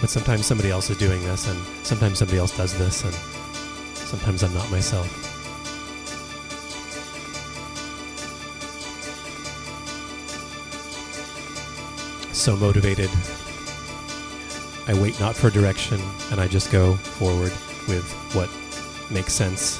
[0.00, 3.14] But sometimes somebody else is doing this, and sometimes somebody else does this, and
[3.94, 5.31] sometimes I'm not myself.
[12.42, 13.08] So motivated.
[14.88, 16.00] I wait not for direction,
[16.32, 17.52] and I just go forward
[17.86, 18.02] with
[18.34, 18.50] what
[19.12, 19.78] makes sense.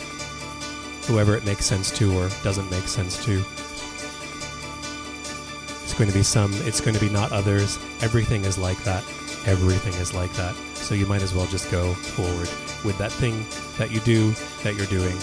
[1.08, 3.42] Whoever it makes sense to or doesn't make sense to.
[5.82, 7.80] It's going to be some, it's going to be not others.
[8.00, 9.02] Everything is like that.
[9.44, 10.54] Everything is like that.
[10.76, 12.48] So you might as well just go forward
[12.84, 13.44] with that thing
[13.76, 14.30] that you do,
[14.62, 15.18] that you're doing.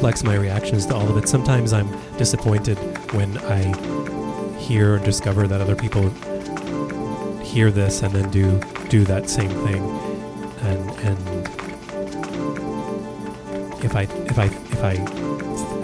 [0.00, 1.28] Complex, my reactions to all of it.
[1.28, 1.86] Sometimes I'm
[2.16, 2.78] disappointed
[3.12, 6.08] when I hear or discover that other people
[7.42, 8.58] hear this and then do
[8.88, 9.82] do that same thing.
[10.62, 11.46] And and
[13.84, 14.92] if I if I if I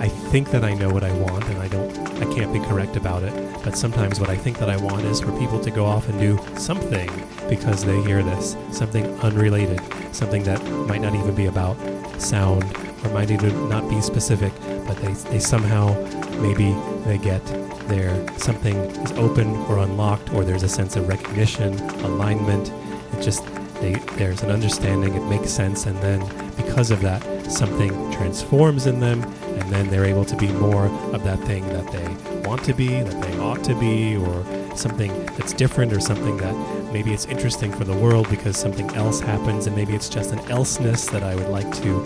[0.03, 2.97] I think that I know what I want and I don't I can't be correct
[2.97, 3.35] about it.
[3.63, 6.19] But sometimes what I think that I want is for people to go off and
[6.19, 7.11] do something
[7.51, 9.83] because they hear this, something unrelated,
[10.15, 11.77] something that might not even be about
[12.19, 14.53] sound might even not be specific,
[14.87, 15.95] but they, they somehow
[16.41, 16.75] maybe
[17.05, 17.45] they get
[17.89, 22.73] there something is open or unlocked or there's a sense of recognition, alignment.
[23.13, 23.45] It just
[23.81, 26.21] they, there's an understanding, it makes sense, and then
[26.57, 31.23] because of that, something transforms in them, and then they're able to be more of
[31.25, 35.53] that thing that they want to be, that they ought to be, or something that's
[35.53, 36.55] different, or something that
[36.93, 40.41] maybe it's interesting for the world because something else happens, and maybe it's just an
[40.51, 42.05] elseness that I would like to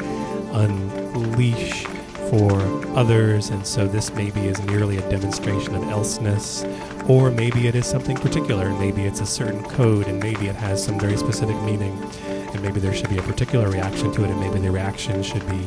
[0.52, 1.84] unleash
[2.30, 2.52] for
[2.96, 6.64] others, and so this maybe is merely a demonstration of elseness,
[7.08, 10.84] or maybe it is something particular, maybe it's a certain code, and maybe it has
[10.84, 11.98] some very specific meaning,
[12.28, 15.44] and maybe there should be a particular reaction to it, and maybe the reaction should
[15.48, 15.66] be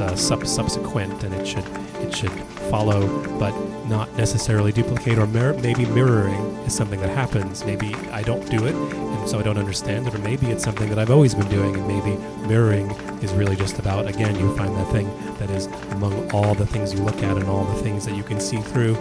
[0.00, 1.64] uh, sub- subsequent, and it should
[2.02, 2.32] it should
[2.68, 3.06] follow,
[3.38, 3.54] but
[3.86, 7.64] not necessarily duplicate, or maybe mirroring is something that happens.
[7.64, 8.74] Maybe I don't do it,
[9.26, 11.86] so I don't understand it, or maybe it's something that I've always been doing, and
[11.86, 12.16] maybe
[12.46, 12.90] mirroring
[13.22, 16.92] is really just about again you find that thing that is among all the things
[16.92, 18.96] you look at and all the things that you can see through.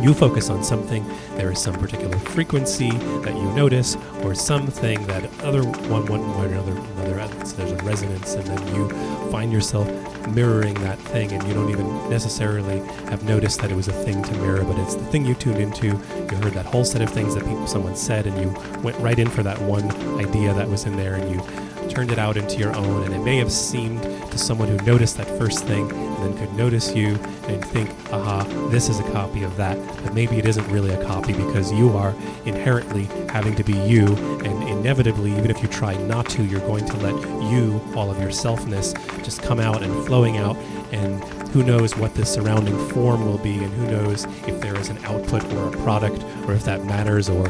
[0.00, 1.04] You focus on something
[1.36, 6.46] there is some particular frequency that you notice or something that other one one or
[6.46, 7.08] another another
[7.54, 8.88] there's a resonance and then you
[9.30, 9.88] find yourself
[10.28, 12.78] mirroring that thing and you don't even necessarily
[13.10, 15.58] have noticed that it was a thing to mirror but it's the thing you tuned
[15.60, 15.86] into.
[15.86, 19.18] You heard that whole set of things that people someone said and you went right
[19.18, 21.42] in for that one idea that was in there and you
[21.88, 23.04] turned it out into your own.
[23.04, 26.54] And it may have seemed to someone who noticed that first thing and then could
[26.54, 27.14] notice you
[27.48, 29.76] and think aha this is a copy of that.
[30.04, 32.14] But maybe it isn't really a copy because you are
[32.44, 34.06] inherently having to be you.
[34.44, 37.14] And inevitably even if you try not to you're going to let
[37.50, 40.56] you all of your selfness just come out and flowing out
[40.90, 44.88] and who knows what the surrounding form will be and who knows if there is
[44.88, 47.46] an output or a product or if that matters or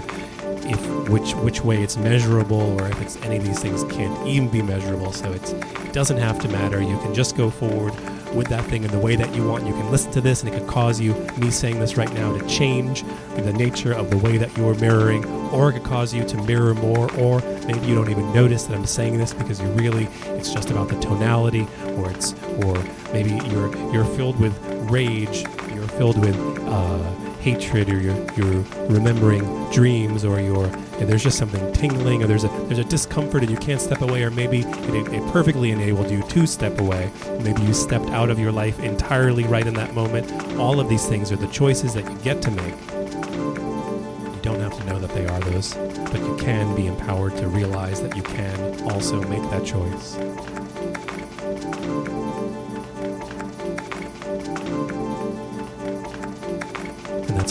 [0.70, 4.48] if which which way it's measurable or if it's any of these things can't even
[4.48, 5.12] be measurable.
[5.12, 6.82] So it doesn't have to matter.
[6.82, 7.94] You can just go forward
[8.34, 9.66] with that thing in the way that you want.
[9.66, 12.36] You can listen to this and it could cause you me saying this right now
[12.36, 13.04] to change
[13.36, 16.74] the nature of the way that you're mirroring or it could cause you to mirror
[16.74, 20.04] more or maybe you don't even notice that i'm saying this because you really
[20.36, 22.34] it's just about the tonality or it's
[22.64, 22.76] or
[23.12, 24.56] maybe you're you're filled with
[24.90, 25.44] rage
[25.74, 26.36] you're filled with
[26.66, 27.10] uh,
[27.40, 30.70] hatred or you're, you're remembering dreams or you're
[31.06, 34.22] there's just something tingling or there's a there's a discomfort and you can't step away
[34.22, 37.10] or maybe it, it perfectly enabled you to step away.
[37.40, 40.30] Maybe you stepped out of your life entirely right in that moment.
[40.58, 42.74] All of these things are the choices that you get to make.
[42.92, 45.74] You don't have to know that they are those
[46.10, 50.16] but you can be empowered to realize that you can also make that choice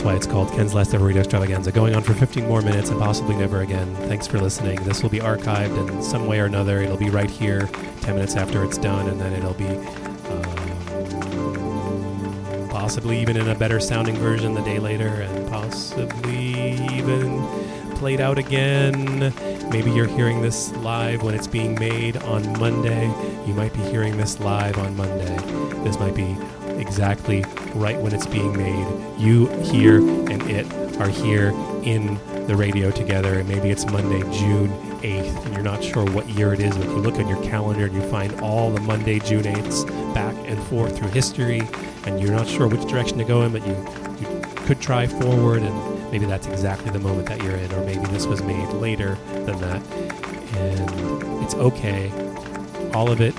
[0.07, 2.97] why it's called Ken's Last Ever Radio Extravaganza, going on for 15 more minutes and
[2.97, 3.93] possibly never again.
[4.07, 4.81] Thanks for listening.
[4.85, 6.79] This will be archived in some way or another.
[6.79, 7.67] It'll be right here
[8.03, 10.45] 10 minutes after it's done, and then it'll be um,
[12.69, 17.45] possibly even in a better sounding version the day later, and possibly even
[17.95, 19.33] played out again.
[19.71, 23.07] Maybe you're hearing this live when it's being made on Monday.
[23.45, 25.35] You might be hearing this live on Monday.
[25.83, 26.37] This might be
[26.79, 27.43] exactly
[27.77, 28.87] right when it's being made.
[29.17, 30.65] You here and it
[30.99, 31.49] are here
[31.83, 34.69] in the radio together, and maybe it's Monday, June
[35.01, 37.85] 8th, and you're not sure what year it is, but you look on your calendar
[37.85, 41.61] and you find all the Monday, June 8ths back and forth through history,
[42.05, 43.75] and you're not sure which direction to go in, but you,
[44.19, 48.05] you could try forward, and maybe that's exactly the moment that you're in, or maybe
[48.07, 49.81] this was made later than that,
[50.55, 52.11] and it's okay.
[52.93, 53.35] All of it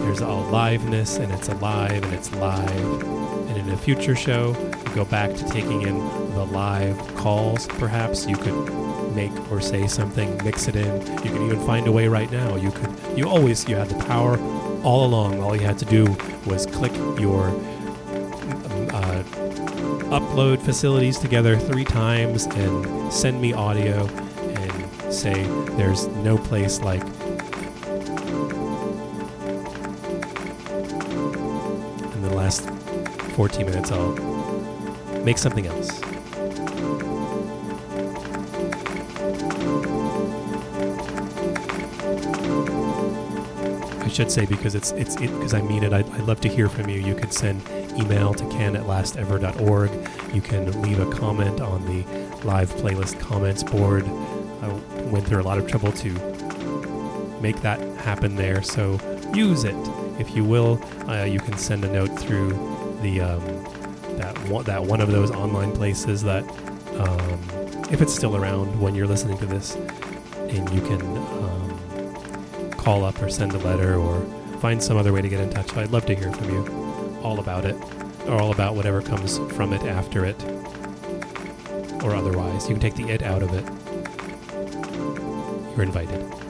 [0.00, 3.29] there's aliveness and it's alive and it's live.
[3.72, 4.52] A future show,
[4.94, 5.98] go back to taking in
[6.34, 7.66] the live calls.
[7.66, 8.74] Perhaps you could
[9.14, 11.00] make or say something, mix it in.
[11.24, 12.56] You can even find a way right now.
[12.56, 12.90] You could.
[13.16, 13.68] You always.
[13.68, 14.38] You had the power
[14.82, 15.40] all along.
[15.40, 16.16] All you had to do
[16.46, 17.48] was click your
[18.92, 19.22] uh,
[20.10, 25.44] upload facilities together three times and send me audio and say
[25.76, 27.02] there's no place like
[33.40, 34.12] 14 minutes I'll
[35.24, 36.02] make something else.
[44.02, 45.94] I should say because it's it's it because I mean it.
[45.94, 47.00] I'd, I'd love to hear from you.
[47.00, 47.66] You could send
[47.98, 49.90] email to ken at lastever.org.
[50.34, 52.04] You can leave a comment on the
[52.44, 54.04] live playlist comments board.
[54.04, 54.68] I
[55.04, 56.10] went through a lot of trouble to
[57.40, 58.60] make that happen there.
[58.62, 59.00] So
[59.32, 59.76] use it
[60.18, 60.78] if you will.
[61.08, 63.40] Uh, you can send a note through the um,
[64.16, 66.44] that one, that one of those online places that
[66.98, 67.40] um,
[67.90, 73.20] if it's still around when you're listening to this, and you can um, call up
[73.22, 74.22] or send a letter or
[74.58, 75.76] find some other way to get in touch.
[75.76, 77.76] I'd love to hear from you all about it
[78.26, 80.42] or all about whatever comes from it after it
[82.02, 82.68] or otherwise.
[82.68, 83.64] You can take the it out of it.
[85.76, 86.49] You're invited.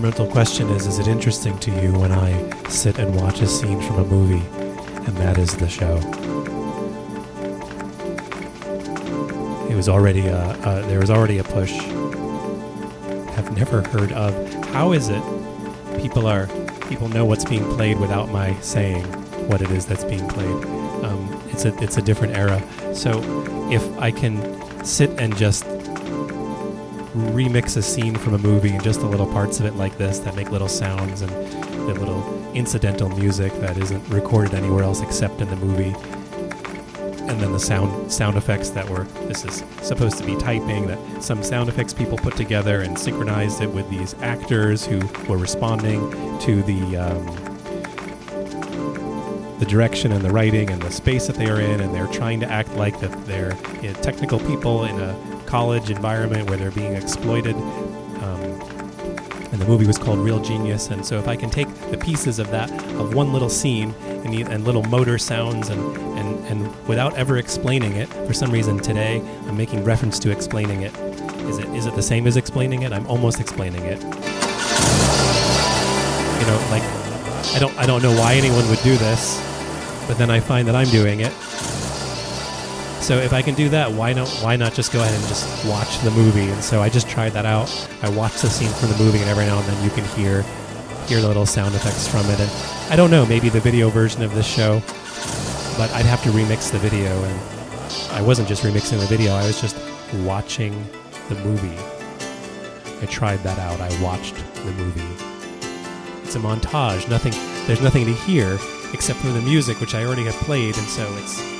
[0.00, 2.32] Experimental question is Is it interesting to you when I
[2.70, 4.46] sit and watch a scene from a movie?
[5.04, 5.98] And that is the show.
[9.70, 11.74] It was already a, there was already a push.
[13.36, 14.32] I've never heard of.
[14.72, 15.22] How is it
[16.00, 16.46] people are
[16.88, 19.04] people know what's being played without my saying
[19.50, 20.64] what it is that's being played?
[21.04, 22.62] Um, it's a it's a different era.
[22.94, 23.20] So
[23.70, 24.40] if I can
[24.82, 25.66] sit and just
[27.14, 30.20] remix a scene from a movie and just the little parts of it like this
[30.20, 31.30] that make little sounds and
[31.88, 35.94] the little incidental music that isn't recorded anywhere else except in the movie.
[37.28, 41.22] And then the sound sound effects that were this is supposed to be typing that
[41.22, 46.00] some sound effects people put together and synchronized it with these actors who were responding
[46.40, 47.26] to the um,
[49.58, 52.40] the direction and the writing and the space that they are in and they're trying
[52.40, 56.70] to act like that they're you know, technical people in a college environment where they're
[56.70, 58.40] being exploited um,
[59.52, 60.90] and the movie was called Real Genius.
[60.90, 63.92] And so if I can take the pieces of that, of one little scene,
[64.24, 65.80] and, and little motor sounds, and,
[66.16, 70.82] and, and without ever explaining it, for some reason today I'm making reference to explaining
[70.82, 70.96] it.
[71.48, 72.92] Is it is it the same as explaining it?
[72.92, 74.00] I'm almost explaining it.
[74.00, 74.06] You
[76.46, 76.82] know, like
[77.54, 79.40] I don't I don't know why anyone would do this,
[80.06, 81.32] but then I find that I'm doing it.
[83.00, 84.28] So if I can do that, why not?
[84.42, 86.48] Why not just go ahead and just watch the movie?
[86.48, 87.68] And so I just tried that out.
[88.02, 90.42] I watched the scene from the movie, and every now and then you can hear
[91.06, 92.38] hear the little sound effects from it.
[92.38, 92.50] And
[92.92, 94.80] I don't know, maybe the video version of this show,
[95.76, 97.10] but I'd have to remix the video.
[97.24, 97.40] And
[98.12, 99.76] I wasn't just remixing the video; I was just
[100.22, 100.72] watching
[101.28, 101.76] the movie.
[103.02, 103.80] I tried that out.
[103.80, 105.24] I watched the movie.
[106.22, 107.08] It's a montage.
[107.08, 107.32] Nothing.
[107.66, 108.58] There's nothing to hear
[108.92, 111.59] except for the music, which I already have played, and so it's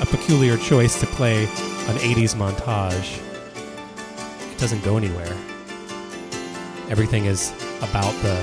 [0.00, 3.20] a peculiar choice to play an 80s montage.
[4.52, 5.36] It doesn't go anywhere.
[6.90, 8.36] Everything is about the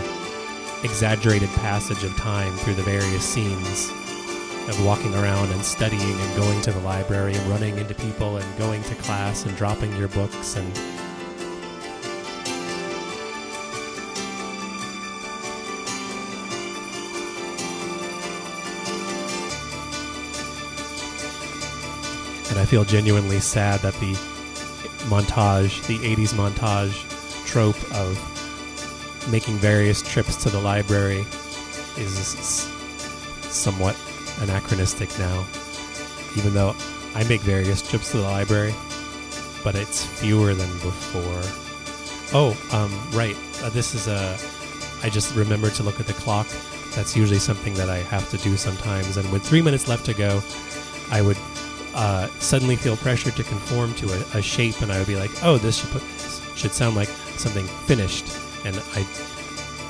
[0.83, 3.89] exaggerated passage of time through the various scenes
[4.69, 8.57] of walking around and studying and going to the library and running into people and
[8.57, 11.00] going to class and dropping your books and
[22.61, 24.13] I feel genuinely sad that the
[25.09, 26.93] montage, the 80s montage
[27.47, 28.15] trope of
[29.31, 31.25] making various trips to the library
[31.97, 32.69] is
[33.41, 33.99] somewhat
[34.41, 35.43] anachronistic now.
[36.37, 36.75] Even though
[37.15, 38.75] I make various trips to the library,
[39.63, 41.41] but it's fewer than before.
[42.31, 43.35] Oh, um, right.
[43.63, 44.37] Uh, this is a.
[45.01, 46.47] I just remembered to look at the clock.
[46.93, 49.17] that's usually something that I have to do sometimes.
[49.17, 50.43] And with three minutes left to go,
[51.09, 51.37] I would
[51.93, 55.31] uh, suddenly feel pressure to conform to a, a shape, and I would be like,
[55.43, 56.03] "Oh, this should put,
[56.57, 58.25] should sound like something finished."
[58.65, 59.05] And I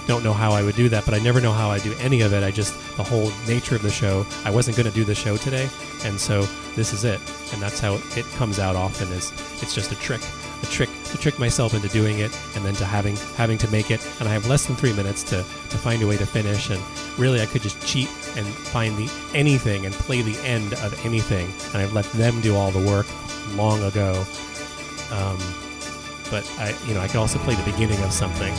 [0.07, 2.21] don't know how I would do that, but I never know how I do any
[2.21, 2.43] of it.
[2.43, 4.25] I just the whole nature of the show.
[4.45, 5.69] I wasn't going to do the show today,
[6.03, 6.41] and so
[6.75, 7.19] this is it,
[7.53, 8.75] and that's how it comes out.
[8.75, 10.21] Often is it's just a trick,
[10.63, 13.91] a trick to trick myself into doing it, and then to having having to make
[13.91, 14.05] it.
[14.19, 16.69] And I have less than three minutes to to find a way to finish.
[16.69, 16.81] And
[17.17, 21.51] really, I could just cheat and find the anything and play the end of anything,
[21.73, 23.07] and I've let them do all the work
[23.55, 24.25] long ago.
[25.11, 25.37] Um,
[26.29, 28.53] but I, you know, I could also play the beginning of something.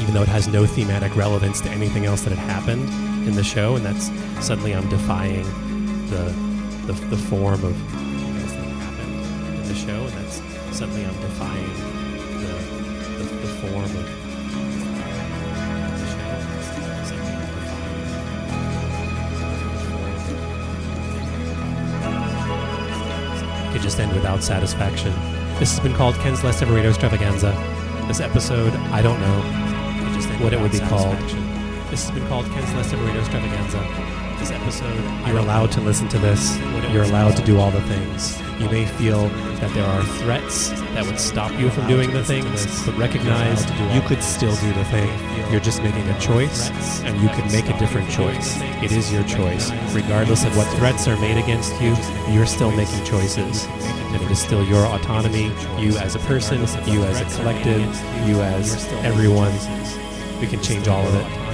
[0.00, 2.88] even though it has no thematic relevance to anything else that had happened
[3.28, 4.10] in the show, and that's
[4.44, 5.42] suddenly I'm defying
[6.08, 6.47] the
[6.88, 10.40] the, the form of things that happened in the show, and that's
[10.76, 11.72] suddenly I'm defying
[12.40, 12.52] the
[13.18, 14.14] the, the form of the show.
[16.18, 17.38] and that's suddenly I'm
[23.58, 25.12] defying- Could just end without satisfaction.
[25.58, 27.52] This has been called Ken's Last Ever Radio Extravaganza.
[28.06, 29.40] This episode, I don't know
[30.42, 31.18] what it would be called.
[31.90, 33.78] This has been called Ken's Last Ever Radio Extravaganza.
[34.38, 36.56] This episode, you're allowed to listen to this.
[36.92, 38.40] You're allowed to do all the things.
[38.60, 42.86] You may feel that there are threats that would stop you from doing the things,
[42.86, 45.10] but recognize you could still do the thing.
[45.50, 46.70] You're just making a choice,
[47.02, 48.60] and you can make a different choice.
[48.80, 49.72] It is your choice.
[49.92, 51.96] Regardless of what threats are made against you,
[52.32, 53.66] you're still making choices.
[53.66, 57.82] And it is still your autonomy, you as a person, you as a collective,
[58.24, 59.52] you as everyone.
[60.40, 61.48] We can change all of it.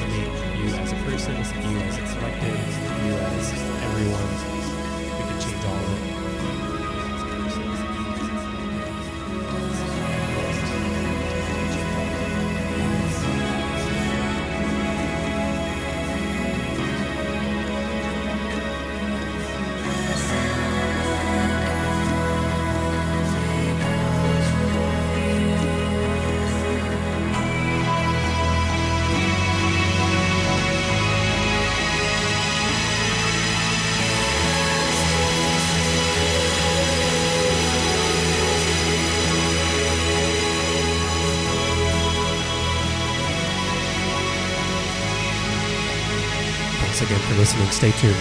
[47.05, 47.71] Again for listening.
[47.71, 48.17] Stay tuned.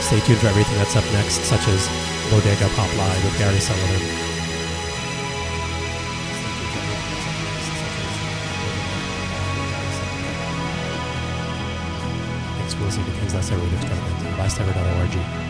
[0.00, 1.88] Stay tuned for everything that's up next, such as
[2.30, 4.00] Bodega Pop Live with Gary Sullivan.
[12.56, 13.78] Thanks for listening to Ken's Last Ever Radio
[14.38, 15.47] lastever.org.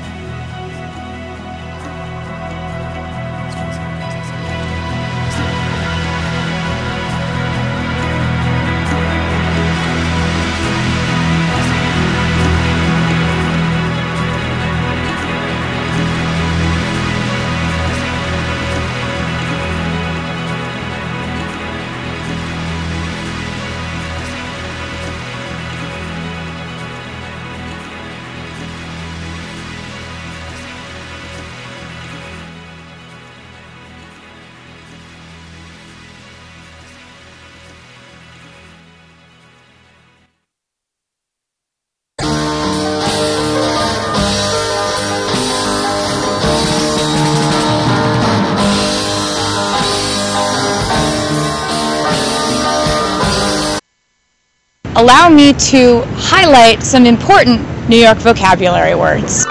[55.09, 57.59] allow me to highlight some important
[57.89, 59.47] New York vocabulary words.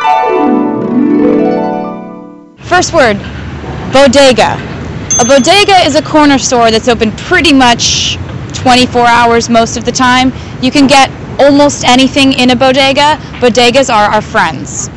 [2.70, 3.18] First word,
[3.92, 4.54] bodega.
[5.20, 8.18] A bodega is a corner store that's open pretty much
[8.54, 10.32] 24 hours most of the time.
[10.62, 11.10] You can get
[11.42, 13.18] almost anything in a bodega.
[13.42, 14.92] Bodegas are our friends.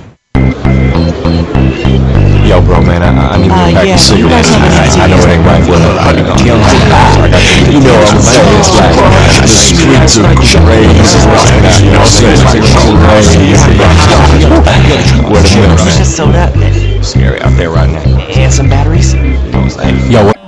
[2.51, 4.51] Yo, bro, man, I, I need to Uh, pack yeah, the you cigarettes.
[4.51, 4.59] I,
[4.99, 8.59] I know it ain't right, but uh, I got You know what I'm saying?
[8.59, 8.91] It's like
[9.39, 10.35] the streets are
[10.67, 10.91] crazy.
[11.87, 12.43] You know what I'm saying?
[13.07, 13.55] Crazy.
[15.31, 15.95] Where the milk, man?
[15.95, 16.51] Just sold up.
[17.07, 18.03] Scary out there right now.
[18.35, 19.15] And some batteries.
[20.11, 20.40] Yo, what?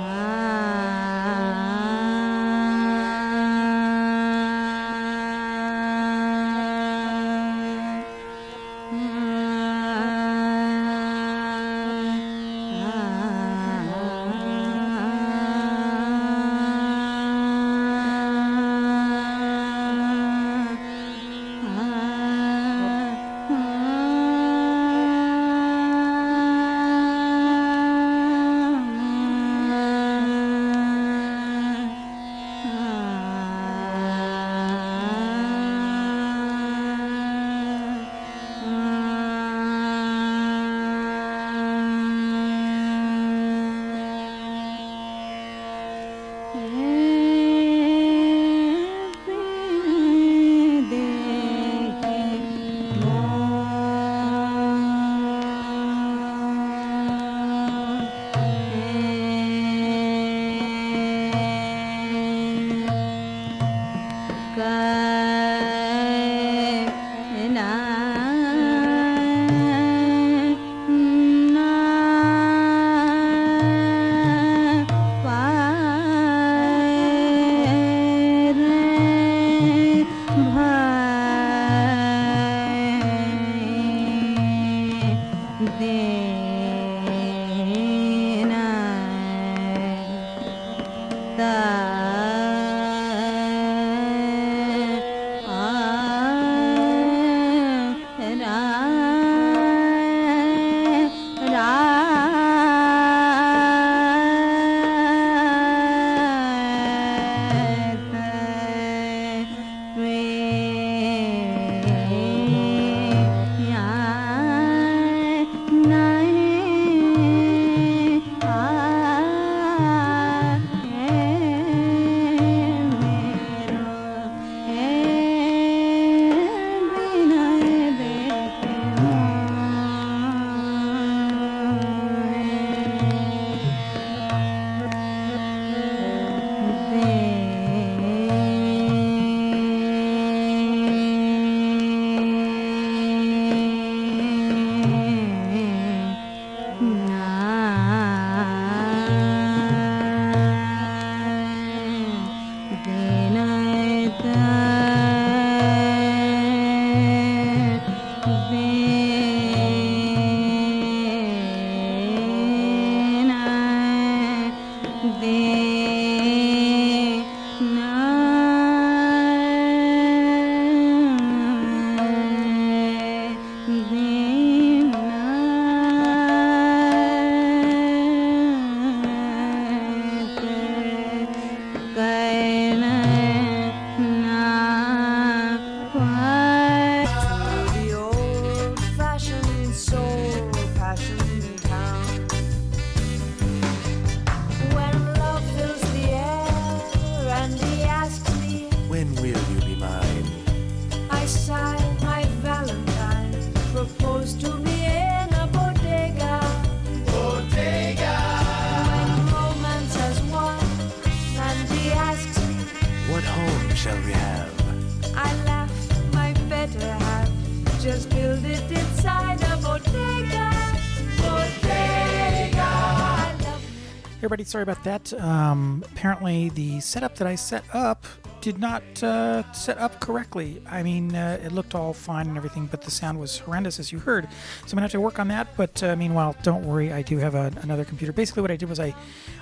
[224.53, 225.11] Sorry about that.
[225.19, 228.05] Um, apparently, the setup that I set up
[228.39, 230.61] did not uh, set up correctly.
[230.69, 233.91] I mean, uh, it looked all fine and everything, but the sound was horrendous, as
[233.91, 234.25] you heard.
[234.25, 235.47] So I'm gonna have to work on that.
[235.57, 238.13] But uh, meanwhile, don't worry, I do have a, another computer.
[238.13, 238.93] Basically, what I did was I,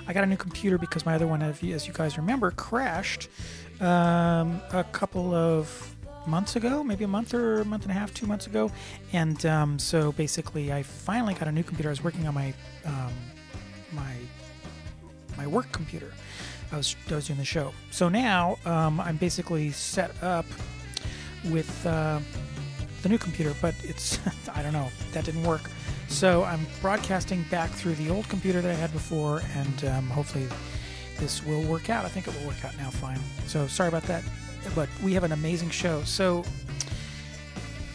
[0.06, 3.28] I got a new computer because my other one, as you guys remember, crashed
[3.82, 5.94] um, a couple of
[6.26, 8.72] months ago, maybe a month or a month and a half, two months ago.
[9.12, 11.90] And um, so basically, I finally got a new computer.
[11.90, 12.54] I was working on my
[12.86, 13.12] um,
[13.92, 14.14] my
[15.36, 16.12] my work computer.
[16.72, 17.72] I was, I was doing the show.
[17.90, 20.46] So now um, I'm basically set up
[21.50, 22.20] with uh,
[23.02, 24.18] the new computer, but it's,
[24.54, 25.70] I don't know, that didn't work.
[26.08, 30.46] So I'm broadcasting back through the old computer that I had before, and um, hopefully
[31.18, 32.04] this will work out.
[32.04, 33.18] I think it will work out now fine.
[33.46, 34.22] So sorry about that,
[34.74, 36.02] but we have an amazing show.
[36.02, 36.44] So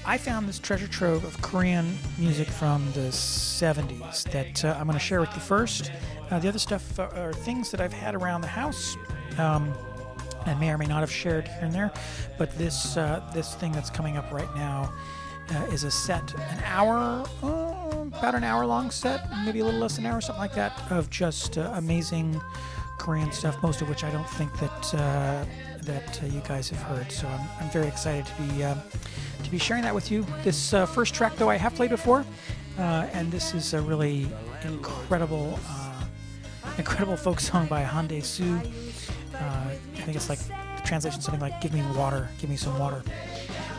[0.08, 4.98] I found this treasure trove of Korean music from the 70s that uh, I'm going
[4.98, 5.92] to share with you first.
[6.32, 8.96] Uh, the other stuff are, are things that I've had around the house.
[9.38, 9.74] Um,
[10.46, 11.92] and may or may not have shared here and there,
[12.38, 14.94] but this uh, this thing that's coming up right now
[15.50, 19.82] uh, is a set, an hour, uh, about an hour long set, maybe a little
[19.82, 22.42] less than an hour, or something like that, of just uh, amazing
[22.98, 23.62] Korean stuff.
[23.62, 25.46] Most of which I don't think that uh,
[25.82, 27.12] that uh, you guys have heard.
[27.12, 28.82] So I'm, I'm very excited to be um,
[29.44, 30.26] to be sharing that with you.
[30.44, 32.26] This uh, first track, though, I have played before,
[32.78, 34.28] uh, and this is a really
[34.64, 36.04] incredible, uh,
[36.78, 38.60] incredible folk song by Han Dae-soo.
[39.34, 42.78] Uh, I think it's like the translation something like "Give me water, give me some
[42.80, 43.04] water,"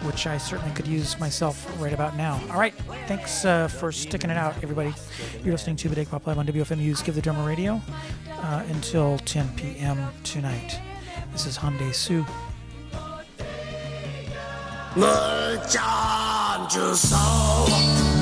[0.03, 2.41] which I certainly could use myself right about now.
[2.51, 2.75] All right,
[3.07, 4.95] thanks uh, for sticking it out, everybody.
[5.43, 7.81] You're listening to Bodega Pop Live on WFMU's Give the Drummer Radio
[8.31, 10.09] uh, until 10 p.m.
[10.23, 10.79] tonight.
[11.33, 12.25] This is Hyundai Sue.
[15.01, 15.79] 我站
[16.69, 18.18] 着手。